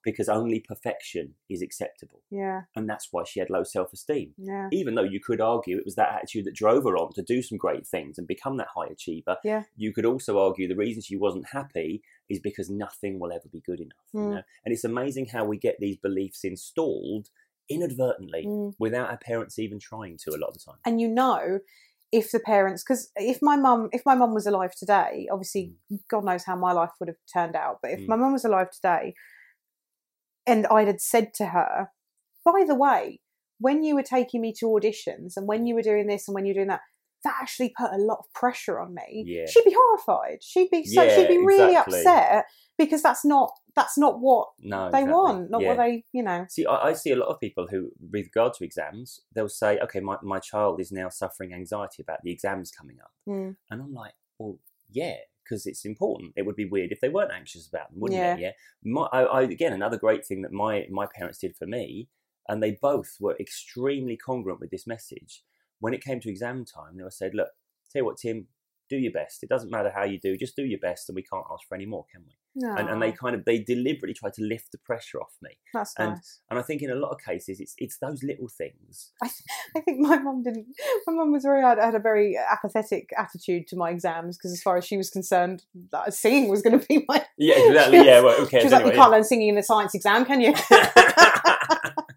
[0.05, 2.23] because only perfection is acceptable.
[2.31, 2.63] Yeah.
[2.75, 4.35] And that's why she had low self esteem.
[4.39, 4.69] Yeah.
[4.73, 7.43] Even though you could argue it was that attitude that drove her on to do
[7.43, 9.65] some great things and become that high achiever, Yeah.
[9.77, 13.61] you could also argue the reason she wasn't happy is because nothing will ever be
[13.61, 14.07] good enough.
[14.13, 14.31] You Mm.
[14.37, 14.43] know?
[14.65, 17.29] And it's amazing how we get these beliefs installed
[17.69, 18.75] inadvertently Mm.
[18.79, 20.79] without our parents even trying to a lot of the time.
[20.85, 21.61] And you know
[22.13, 25.77] if the parents because if my mum if my mum was alive today obviously
[26.09, 28.09] god knows how my life would have turned out but if Mm.
[28.09, 29.15] my mum was alive today
[30.47, 31.89] and i had said to her
[32.45, 33.21] by the way
[33.59, 36.45] when you were taking me to auditions and when you were doing this and when
[36.47, 36.81] you were doing that
[37.23, 39.45] that actually put a lot of pressure on me Yeah.
[39.47, 41.99] she'd be horrified she'd be so she'd be really exactly.
[42.01, 42.45] upset
[42.79, 45.13] because that's not that's not what No, they exactly.
[45.13, 45.69] want not Yeah.
[45.69, 48.55] what they you know See, I, I see a lot of people who, with regard
[48.55, 52.71] to exams, they'll say, okay, my, my child is now suffering anxiety about the exams
[52.73, 53.13] coming up.
[53.29, 53.57] Mm.
[53.71, 54.59] And I'm like, well,
[54.91, 55.17] yeah,
[55.51, 56.33] because it's important.
[56.37, 58.35] It would be weird if they weren't anxious about them, wouldn't Yeah.
[58.35, 58.41] it?
[58.41, 58.53] Yeah.
[58.85, 62.09] My, I, I, again, another great thing that my, my parents did for me,
[62.49, 65.43] and they both were extremely congruent with this message.
[65.81, 67.49] When it came to exam time, they were said, look,
[67.93, 68.47] tell you what, Tim,
[68.91, 69.43] do your best.
[69.43, 71.75] It doesn't matter how you do, just do your best, and we can't ask for
[71.77, 72.35] any more, can we?
[72.63, 75.51] And, and they kind of they deliberately try to lift the pressure off me.
[75.73, 78.49] that's and- nice And I think in a lot of cases, it's it's those little
[78.49, 79.13] things.
[79.23, 79.29] I,
[79.77, 80.67] I think my mum didn't.
[81.07, 84.53] My mum was very had, had a very uh, apathetic attitude to my exams because,
[84.53, 85.63] as far as she was concerned,
[85.93, 87.25] that singing was going to be my.
[87.39, 88.01] Yeah, exactly.
[88.11, 88.95] Yeah, well, who She was like, anyway?
[88.95, 90.55] "You can't learn singing in a science exam, can you?"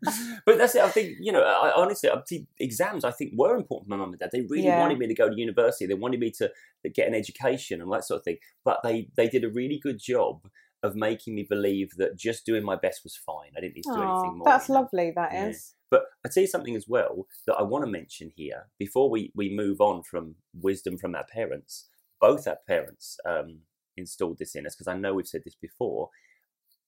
[0.46, 0.82] but that's it.
[0.84, 1.44] I think you know.
[1.44, 4.30] I, honestly, I think exams I think were important for my mum and dad.
[4.32, 4.80] They really Yeah.
[4.80, 5.86] wanted me to go to university.
[5.86, 6.52] They wanted me to
[6.94, 8.38] get an education and that sort of thing.
[8.64, 10.48] But they they did a really good job
[10.82, 13.52] of making me believe that just doing my best was fine.
[13.56, 14.46] I didn't need to do anything more.
[14.46, 15.12] that's lovely.
[15.16, 15.48] That Yeah.
[15.48, 15.76] is.
[15.90, 19.56] But I'd say something as well that I want to mention here before we, we
[19.56, 21.88] move on from wisdom from our parents.
[22.20, 23.60] Both our parents um,
[23.96, 26.10] installed this in us because I know we've said this before.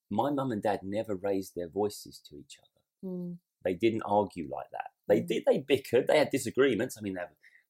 [0.09, 2.74] My mum and dad never raised their voices to each other.
[3.05, 3.37] Mm.
[3.63, 4.91] They didn't argue like that.
[5.07, 5.27] They Mm.
[5.27, 5.43] did.
[5.45, 6.07] They bickered.
[6.07, 6.97] They had disagreements.
[6.97, 7.21] I mean, they,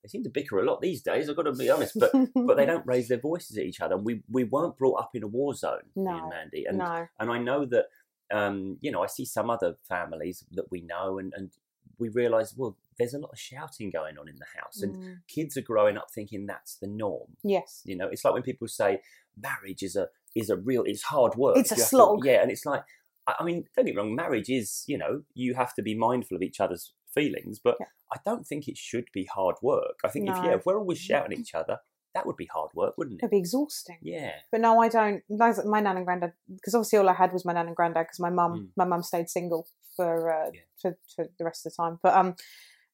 [0.04, 1.30] they seem to bicker a lot these days.
[1.30, 1.98] I've got to be honest.
[2.00, 3.96] But but they don't raise their voices at each other.
[3.96, 6.66] And we we weren't brought up in a war zone, No, and Mandy.
[6.66, 7.08] And no.
[7.20, 7.86] and I know that
[8.32, 11.52] um, you know I see some other families that we know, and and
[11.98, 15.18] we realise well, there's a lot of shouting going on in the house, and Mm.
[15.28, 17.38] kids are growing up thinking that's the norm.
[17.44, 17.82] Yes.
[17.86, 19.02] You know, it's like when people say
[19.42, 21.58] marriage is a is a real it's hard work.
[21.58, 22.26] It's a have to- slog.
[22.26, 22.84] yeah, and it's like
[23.28, 26.36] I, mean, don't get me wrong, marriage is you know you have to be mindful
[26.38, 27.88] of each other's feelings, but Yeah.
[28.14, 30.00] I don't think it should be hard work.
[30.04, 31.80] I think if yeah, if we're always shouting at each other,
[32.14, 33.24] that would be hard work, wouldn't it?
[33.24, 33.98] It'd be exhausting.
[34.02, 34.32] Yeah.
[34.52, 35.24] But no, I don't.
[35.30, 38.20] My nan and granddad, because obviously all I had was my nan and granddad, because
[38.20, 38.70] my mum, Mm.
[38.78, 40.62] my mum stayed single for, uh, Yeah.
[40.82, 42.00] for for the rest of the time.
[42.04, 42.36] But um,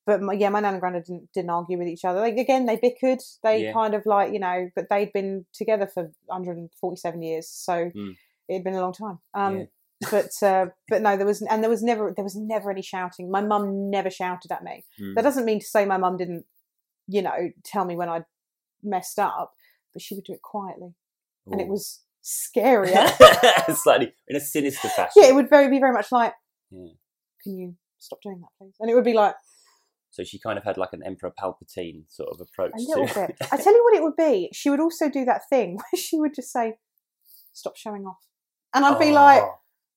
[0.06, 2.20] but my, yeah, my nan and granddad didn't, didn't argue with each other.
[2.22, 3.22] Like again, they bickered.
[3.44, 3.74] They Yeah.
[3.74, 8.16] kind of like you know, but they'd been together for 147 years, so Mm.
[8.48, 9.20] it had been a long time.
[9.34, 9.66] Um, Yeah.
[10.10, 13.30] But uh, but no, there was and there was never there was never any shouting.
[13.30, 14.86] My mum never shouted at me.
[15.00, 15.16] Mm.
[15.16, 16.46] That doesn't mean to say my mum didn't,
[17.08, 18.22] you know, tell me when I
[18.84, 19.54] messed up,
[19.94, 20.96] but she would do it quietly,
[21.48, 23.10] and it was scarier.
[23.76, 25.22] slightly in a sinister fashion.
[25.22, 26.34] yeah, it would very be very much like,
[26.72, 26.94] Yeah.
[27.44, 29.36] "Can you stop doing that, please?" And it would be like
[30.12, 33.28] So she kind of had like an Emperor Palpatine sort of approach a little to
[33.28, 33.38] bit.
[33.52, 34.50] I tell you what, it would be.
[34.54, 36.76] She would also do that thing where she would just say,
[37.54, 38.18] "Stop showing off,"
[38.74, 39.44] and I'd be like,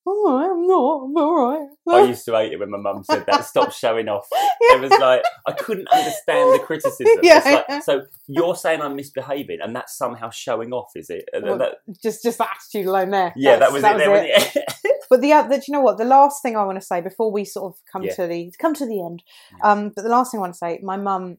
[0.07, 1.05] Oh, "Oh, I'm not.
[1.05, 3.45] I'm all right." I used to hate it when my mum said that.
[3.45, 4.27] Stop showing off.
[4.31, 7.07] It was like I couldn't understand the criticism.
[7.23, 7.63] Yeah.
[7.69, 11.27] Like, so you're saying I'm misbehaving, and that's somehow showing off, is it?
[11.41, 13.33] Well, that- just just the attitude alone there.
[13.35, 13.97] yeah, that That's- was it.
[13.97, 14.63] There, wasn't it?
[15.09, 15.99] But the other, do you know what?
[15.99, 18.15] The last thing I want to say before we sort of come Yeah.
[18.15, 19.71] to the come to the end, Yeah.
[19.71, 21.37] um, but the last thing I want to say, my mum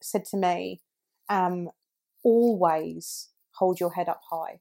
[0.00, 0.80] said to me,
[1.28, 1.68] um,
[2.22, 4.60] always hold your head up high.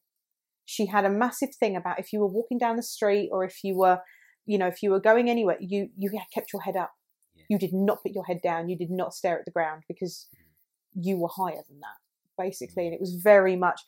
[0.70, 3.64] She had a massive thing about if you were walking down the street or if
[3.64, 4.00] you were,
[4.46, 6.92] you know, if you were going anywhere, you you kept your head up.
[7.36, 7.44] Yeah.
[7.50, 8.68] You did not put your head down.
[8.70, 10.28] You did not stare at the ground because
[10.94, 11.98] you were higher than that,
[12.38, 12.86] basically.
[12.86, 13.82] And it was very much,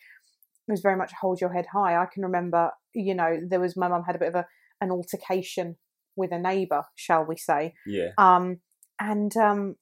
[0.67, 2.01] it was very much hold your head high.
[2.01, 4.47] I can remember, you know, there was my mum had a bit of a
[4.81, 5.75] an altercation
[6.15, 8.61] with a neighbour, shall we say, yeah, um,
[8.99, 9.75] and um,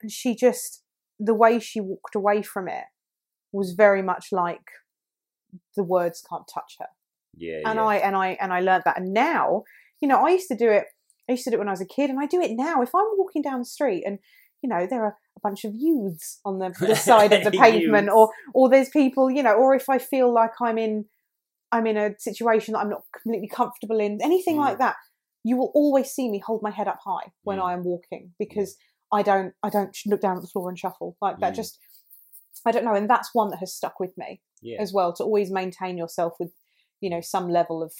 [0.00, 0.82] and she just
[1.18, 2.84] the way she walked away from it
[3.52, 4.66] was very much like
[5.76, 6.86] the words can't touch her
[7.36, 7.84] yeah, and yeah.
[7.84, 8.98] I and I and I learned that.
[8.98, 9.64] And now,
[10.00, 10.84] you know, I used to do it.
[11.28, 12.82] I used to do it when I was a kid, and I do it now.
[12.82, 14.18] If I'm walking down the street and
[14.62, 18.08] you know there are a bunch of youths on the, the side of the pavement,
[18.08, 21.06] or or there's people, you know, or if I feel like I'm in
[21.72, 24.60] I'm in a situation that I'm not completely comfortable in, anything Mm.
[24.66, 24.96] like that,
[25.42, 27.64] you will always see me hold my head up high when Mm.
[27.64, 28.76] I am walking because
[29.12, 31.52] I don't I don't look down at the floor and shuffle like that.
[31.54, 31.56] Mm.
[31.56, 31.78] Just
[32.64, 34.80] I don't know, and that's one that has stuck with me yeah.
[34.80, 36.52] as well to always maintain yourself with
[37.00, 37.92] you know some level of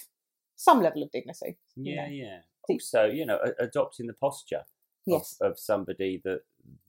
[0.57, 2.13] some level of dignity you Yeah, know.
[2.13, 2.39] yeah.
[2.69, 4.63] Also, you know, adopting the posture
[5.07, 6.41] yes of, of somebody that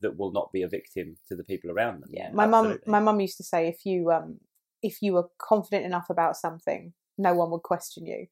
[0.02, 2.10] that will not be a victim to the people around them.
[2.14, 4.40] yeah my mum my mum used to say if you um
[4.82, 8.28] if you were confident enough about something no one would question you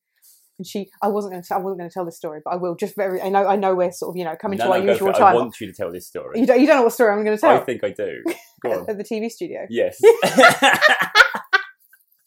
[0.64, 2.56] and she i wasn't going to i wasn't going to tell this story but i
[2.56, 4.70] will just very i know i know we're sort of you know coming No, to
[4.70, 5.14] no, our usual it.
[5.18, 6.40] time I want you to tell this story.
[6.40, 7.56] you, don't, you don't know what story i'm going to tell.
[7.56, 8.24] I think I do.
[8.64, 8.86] Go on.
[8.90, 10.00] at the tv studio yes.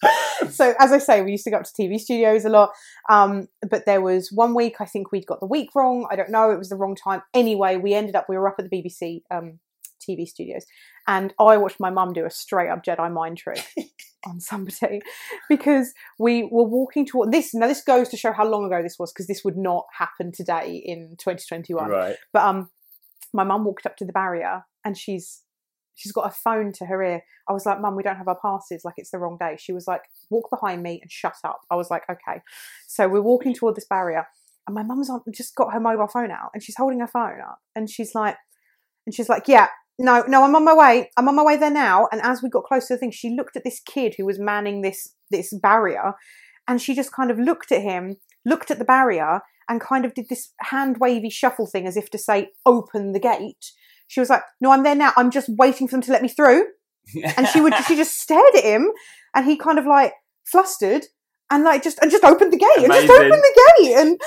[0.51, 2.71] so as I say, we used to go up to TV studios a lot.
[3.09, 6.07] Um, but there was one week I think we'd got the week wrong.
[6.11, 6.51] I don't know.
[6.51, 7.23] It was the wrong time.
[7.35, 9.59] Anyway, we ended up we were up at the BBC um,
[10.07, 10.67] TV studios,
[11.07, 13.67] and I watched my mum do a straight up Jedi mind trick
[14.27, 15.01] on somebody
[15.49, 17.55] because we were walking toward this.
[17.55, 20.33] Now this goes to show how long ago this was because this would not happen
[20.33, 21.89] today in 2021.
[21.89, 22.17] right.
[22.33, 22.71] But um,
[23.33, 25.43] my mum walked up to the barrier and she's
[25.95, 27.23] she's got a phone to her ear.
[27.49, 28.85] I was like, Mum, we don't have our passes.
[28.85, 29.57] Like it's the wrong day.
[29.59, 31.61] She was like, Walk behind me and shut up.
[31.71, 32.43] I was like, Okay.
[32.87, 34.27] So we're walking toward this barrier,
[34.67, 37.41] and my mum's on just got her mobile phone out and she's holding her phone
[37.41, 38.37] up and she's like,
[39.07, 39.69] and she's like, Yeah.
[39.99, 41.11] No, no, I'm on my way.
[41.17, 42.07] I'm on my way there now.
[42.13, 44.39] And as we got close to the thing, she looked at this kid who was
[44.39, 46.13] manning this this barrier,
[46.69, 50.15] and she just kind of looked at him, looked at the barrier, and kind of
[50.15, 53.73] did this hand wavy shuffle thing as if to say, open the gate.
[54.09, 55.13] She was like, No, I'm there now.
[55.17, 56.67] I'm just waiting for them to let me through.
[57.37, 58.91] And she would she just stared at him
[59.35, 60.13] and he kind of like
[60.45, 61.07] flustered
[61.51, 64.21] and like just and just opened the gate and just opened the gate and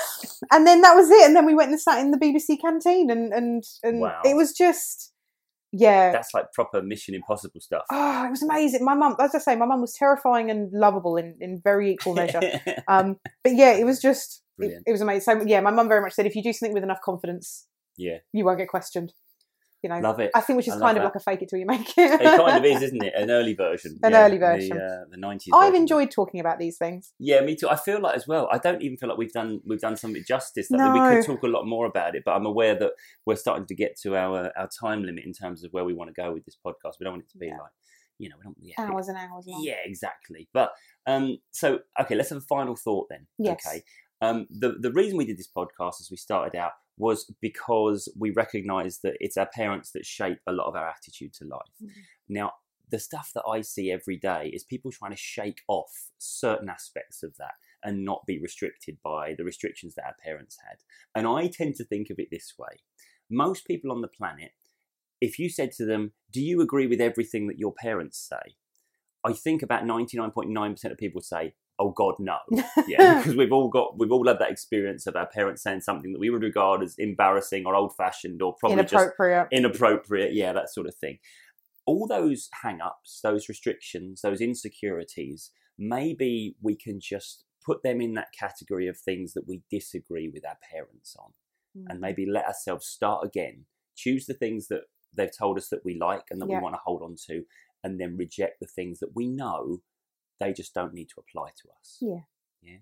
[0.50, 1.26] and then that was it.
[1.26, 4.20] And then we went and sat in the BBC canteen and and, and Wow.
[4.24, 5.12] it was just
[5.72, 6.10] yeah.
[6.12, 7.84] That's like proper Mission Impossible stuff.
[7.90, 8.84] Oh, it was amazing.
[8.84, 12.14] My mum, as I say, my mum was terrifying and lovable in, in very equal
[12.14, 12.40] measure.
[12.88, 15.20] Um, but yeah, it was just, it, it was amazing.
[15.20, 17.66] So yeah, my mum very much said if you do something with enough confidence,
[17.96, 19.12] yeah, you won't get questioned.
[19.82, 20.30] You know, love it.
[20.34, 21.04] I think which is kind of that.
[21.04, 22.20] like a fake it till you make it.
[22.20, 23.14] It kind of is, isn't it?
[23.16, 23.98] An early version.
[24.02, 24.76] An yeah, early version.
[24.76, 25.46] The, uh, the 90s.
[25.54, 25.74] I've version.
[25.82, 27.12] enjoyed talking about these things.
[27.18, 27.68] Yeah, me too.
[27.68, 28.46] I feel like as well.
[28.52, 30.70] I don't even feel like we've done we've done something justice.
[30.70, 32.92] Like, We could talk a lot more about it, but I'm aware that
[33.24, 36.14] we're starting to get to our our time limit in terms of where we want
[36.14, 36.94] to go with this podcast.
[37.00, 37.52] We don't want it to be Yeah.
[37.58, 37.72] like,
[38.18, 38.56] you know, we don't.
[38.60, 39.62] Yeah, Hours and hours long.
[39.64, 40.46] yeah, exactly.
[40.52, 40.72] But
[41.06, 43.26] um, so okay, let's have a final thought then.
[43.38, 43.62] Yes.
[43.66, 43.82] Okay.
[44.20, 48.30] Um, the the reason we did this podcast is we started out was because we
[48.30, 51.74] recognise that it's our parents that shape a lot of our attitude to life.
[51.82, 51.90] Mhm.
[52.28, 52.52] Now,
[52.90, 57.22] the stuff that I see every day is people trying to shake off certain aspects
[57.22, 60.78] of that and not be restricted by the restrictions that our parents had.
[61.14, 62.82] And I tend to think of it this way:
[63.30, 64.52] most people on the planet,
[65.20, 68.56] if you said to them, "Do you agree with everything that your parents say?"
[69.22, 72.36] I think about 99.9% of people say, oh God, no.
[72.86, 76.12] Yeah, because we've all got we've all had that experience of our parents saying something
[76.12, 79.48] that we would regard as embarrassing or old fashioned or probably just Inappropriate.
[79.50, 80.32] inappropriate.
[80.34, 81.18] Yeah, that sort of thing.
[81.86, 88.14] All those hang ups, those restrictions, those insecurities, maybe we can just put them in
[88.14, 91.32] that category of things that we disagree with our parents on
[91.76, 91.84] Mm.
[91.88, 93.64] and maybe let ourselves start again.
[93.94, 94.82] Choose the things that
[95.16, 96.56] they've told us that we like and that Yeah.
[96.58, 97.44] we want to hold on to,
[97.84, 99.80] and then reject the things that we know
[100.40, 101.98] they just don't need to apply to us.
[102.00, 102.20] Yeah.
[102.62, 102.78] Yeah.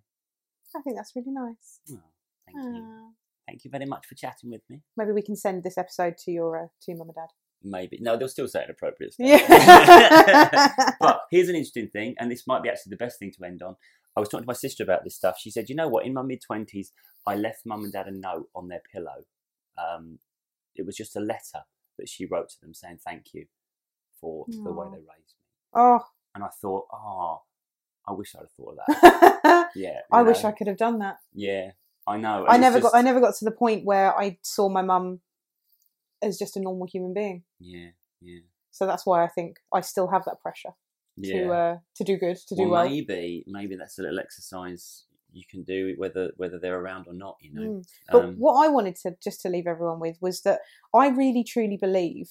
[0.75, 1.81] I think that's really nice.
[1.91, 2.01] Oh,
[2.47, 2.83] thank you.
[2.85, 3.11] Ah.
[3.47, 4.83] Thank you very much for chatting with me.
[4.97, 7.29] Maybe we can send this episode to your uh, to your mum and dad.
[7.63, 7.99] Maybe.
[8.01, 9.27] No, they'll still say inappropriate stuff.
[9.27, 10.73] Yeah.
[11.01, 13.63] but here's an interesting thing, and this might be actually the best thing to end
[13.63, 13.77] on.
[14.17, 15.39] I was talking to my sister about this stuff.
[15.39, 16.05] She said, "You know what?
[16.05, 16.93] In my mid twenties,
[17.27, 19.25] I left mum and dad a note on their pillow.
[19.79, 20.19] Um,
[20.77, 21.65] it was just a letter
[21.99, 23.47] that she wrote to them saying thank you
[24.21, 25.45] for the way they raised me."
[25.75, 26.05] oh,
[26.35, 27.43] And I thought, "Oh,
[28.09, 30.45] I wish I'd have thought of that." Yeah, I you wish?
[30.45, 31.19] I could have done that.
[31.35, 31.73] Yeah,
[32.07, 32.45] I know.
[32.47, 34.69] I and it's never just- got I never got to the point where I saw
[34.69, 35.21] my mum
[36.23, 37.45] as just a normal human being.
[37.61, 37.91] Yeah,
[38.21, 38.41] yeah,
[38.71, 40.71] So that's why I think I still have that pressure
[41.17, 41.35] yeah.
[41.35, 42.89] to uh, to do good, to do well, well.
[42.89, 47.37] maybe maybe that's a little exercise you can do whether whether they're around or not.
[47.41, 47.63] You know.
[47.63, 47.87] Mm.
[48.11, 50.61] But Um, what I wanted to just to leave everyone with was that
[50.95, 52.31] I really truly believe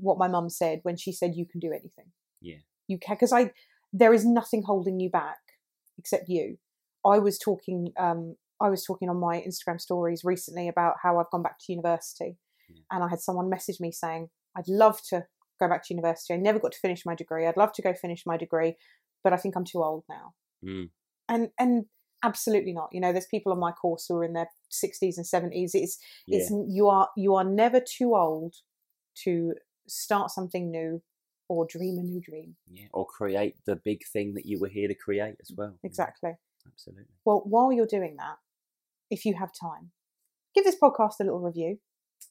[0.00, 2.12] what my mum said when she said you can do anything.
[2.40, 2.56] Yeah.
[2.88, 3.52] You can because I
[3.92, 5.38] there is nothing holding you back
[5.98, 6.56] except you.
[7.04, 11.30] I was talking um I was talking on my Instagram stories recently about how I've
[11.30, 12.38] gone back to university
[12.68, 12.82] Yeah.
[12.92, 15.26] and I had someone message me saying I'd love to
[15.60, 16.34] go back to university.
[16.34, 17.46] I never got to finish my degree.
[17.46, 18.76] I'd love to go finish my degree,
[19.24, 20.34] but I think I'm too old now
[20.64, 20.88] mm,
[21.28, 21.84] and and
[22.24, 25.26] absolutely not you know there's people on my course who are in their 60s and
[25.26, 26.38] 70s it's yeah.
[26.38, 28.54] it's you are you are never too old
[29.24, 29.54] to
[29.88, 31.02] start something new
[31.52, 34.88] or dream a new dream yeah, or create the big thing that you were here
[34.88, 35.78] to create as mm, well.
[35.84, 36.32] Exactly
[36.66, 37.14] absolutely.
[37.24, 38.36] well while you're doing that
[39.10, 39.90] if you have time
[40.54, 41.78] give this podcast a little review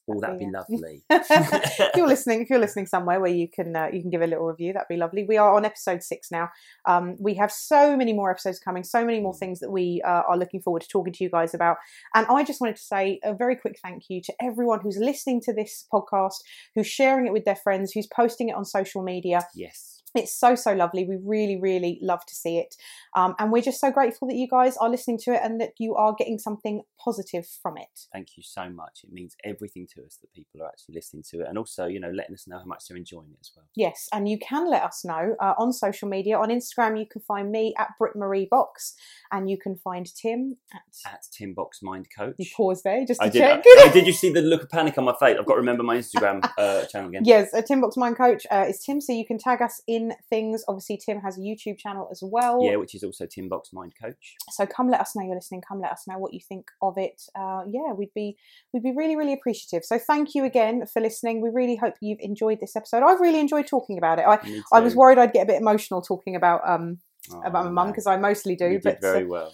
[0.08, 1.02] Oh, that'd That'd be be, lovely.
[1.10, 4.26] if you're listening, if you're listening somewhere where you can uh, you can give a
[4.26, 5.24] little review, that'd be lovely.
[5.24, 6.50] We are on episode six now.
[6.86, 10.22] Um, we have so many more episodes coming, so many more things that we uh,
[10.28, 11.76] are looking forward to talking to you guys about.
[12.14, 15.40] And I just wanted to say a very quick thank you to everyone who's listening
[15.42, 16.42] to this podcast,
[16.74, 19.46] who's sharing it with their friends, who's posting it on social media.
[19.54, 20.01] yes.
[20.14, 21.04] It's so so lovely.
[21.04, 22.74] We really really love to see it,
[23.16, 25.72] um, and we're just so grateful that you guys are listening to it and that
[25.78, 28.06] you are getting something positive from it.
[28.12, 29.00] Thank you so much.
[29.04, 32.00] It means everything to us that people are actually listening to it, and also, you
[32.00, 33.66] know, letting us know how much they're enjoying it as well.
[33.74, 36.38] Yes, and you can let us know uh, on social media.
[36.38, 38.94] On Instagram, you can find me at Brit Marie Box,
[39.30, 41.12] and you can find Tim at.
[41.12, 42.34] At Tim Box Mind Coach.
[42.38, 43.40] You pause there just to I did.
[43.40, 43.64] check.
[43.66, 45.36] I, did you see the look of panic on my face?
[45.38, 47.22] I've got to remember my Instagram uh, channel again.
[47.24, 50.01] Yes, a Tim Box Mind Coach uh, is Tim, so you can tag us in
[50.28, 50.64] things.
[50.66, 52.58] Obviously, Tim has a YouTube channel as well.
[52.62, 54.34] Yeah, which is also Tim Box Mind Coach.
[54.50, 55.62] So come let us know you're listening.
[55.66, 57.22] Come let us know what you think of it.
[57.34, 58.36] Uh, yeah, we'd be
[58.72, 59.84] we'd be really really appreciative.
[59.84, 61.40] So thank you again for listening.
[61.40, 63.02] We really hope you've enjoyed this episode.
[63.02, 64.24] I've really enjoyed talking about it.
[64.26, 64.38] I,
[64.72, 66.98] I was worried I'd get a bit emotional talking about um
[67.44, 68.68] about my Oh, mum because I mostly do.
[68.68, 69.52] You but very well.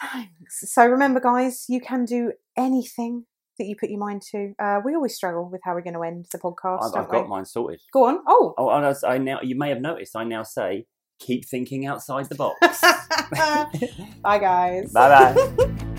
[0.00, 0.72] Thanks.
[0.72, 3.26] So remember, guys, you can do anything
[3.62, 4.54] that you put your mind to.
[4.58, 6.96] Uh, we always struggle with how we're going to end the podcast.
[6.96, 7.80] I've, I've got mine sorted.
[7.92, 8.18] Go on.
[8.26, 8.54] Oh.
[8.58, 10.16] Oh, and I, I now you may have noticed.
[10.16, 10.86] I now say,
[11.20, 12.58] keep thinking outside the box.
[14.22, 14.92] Bye, guys.
[14.92, 15.86] bye bye.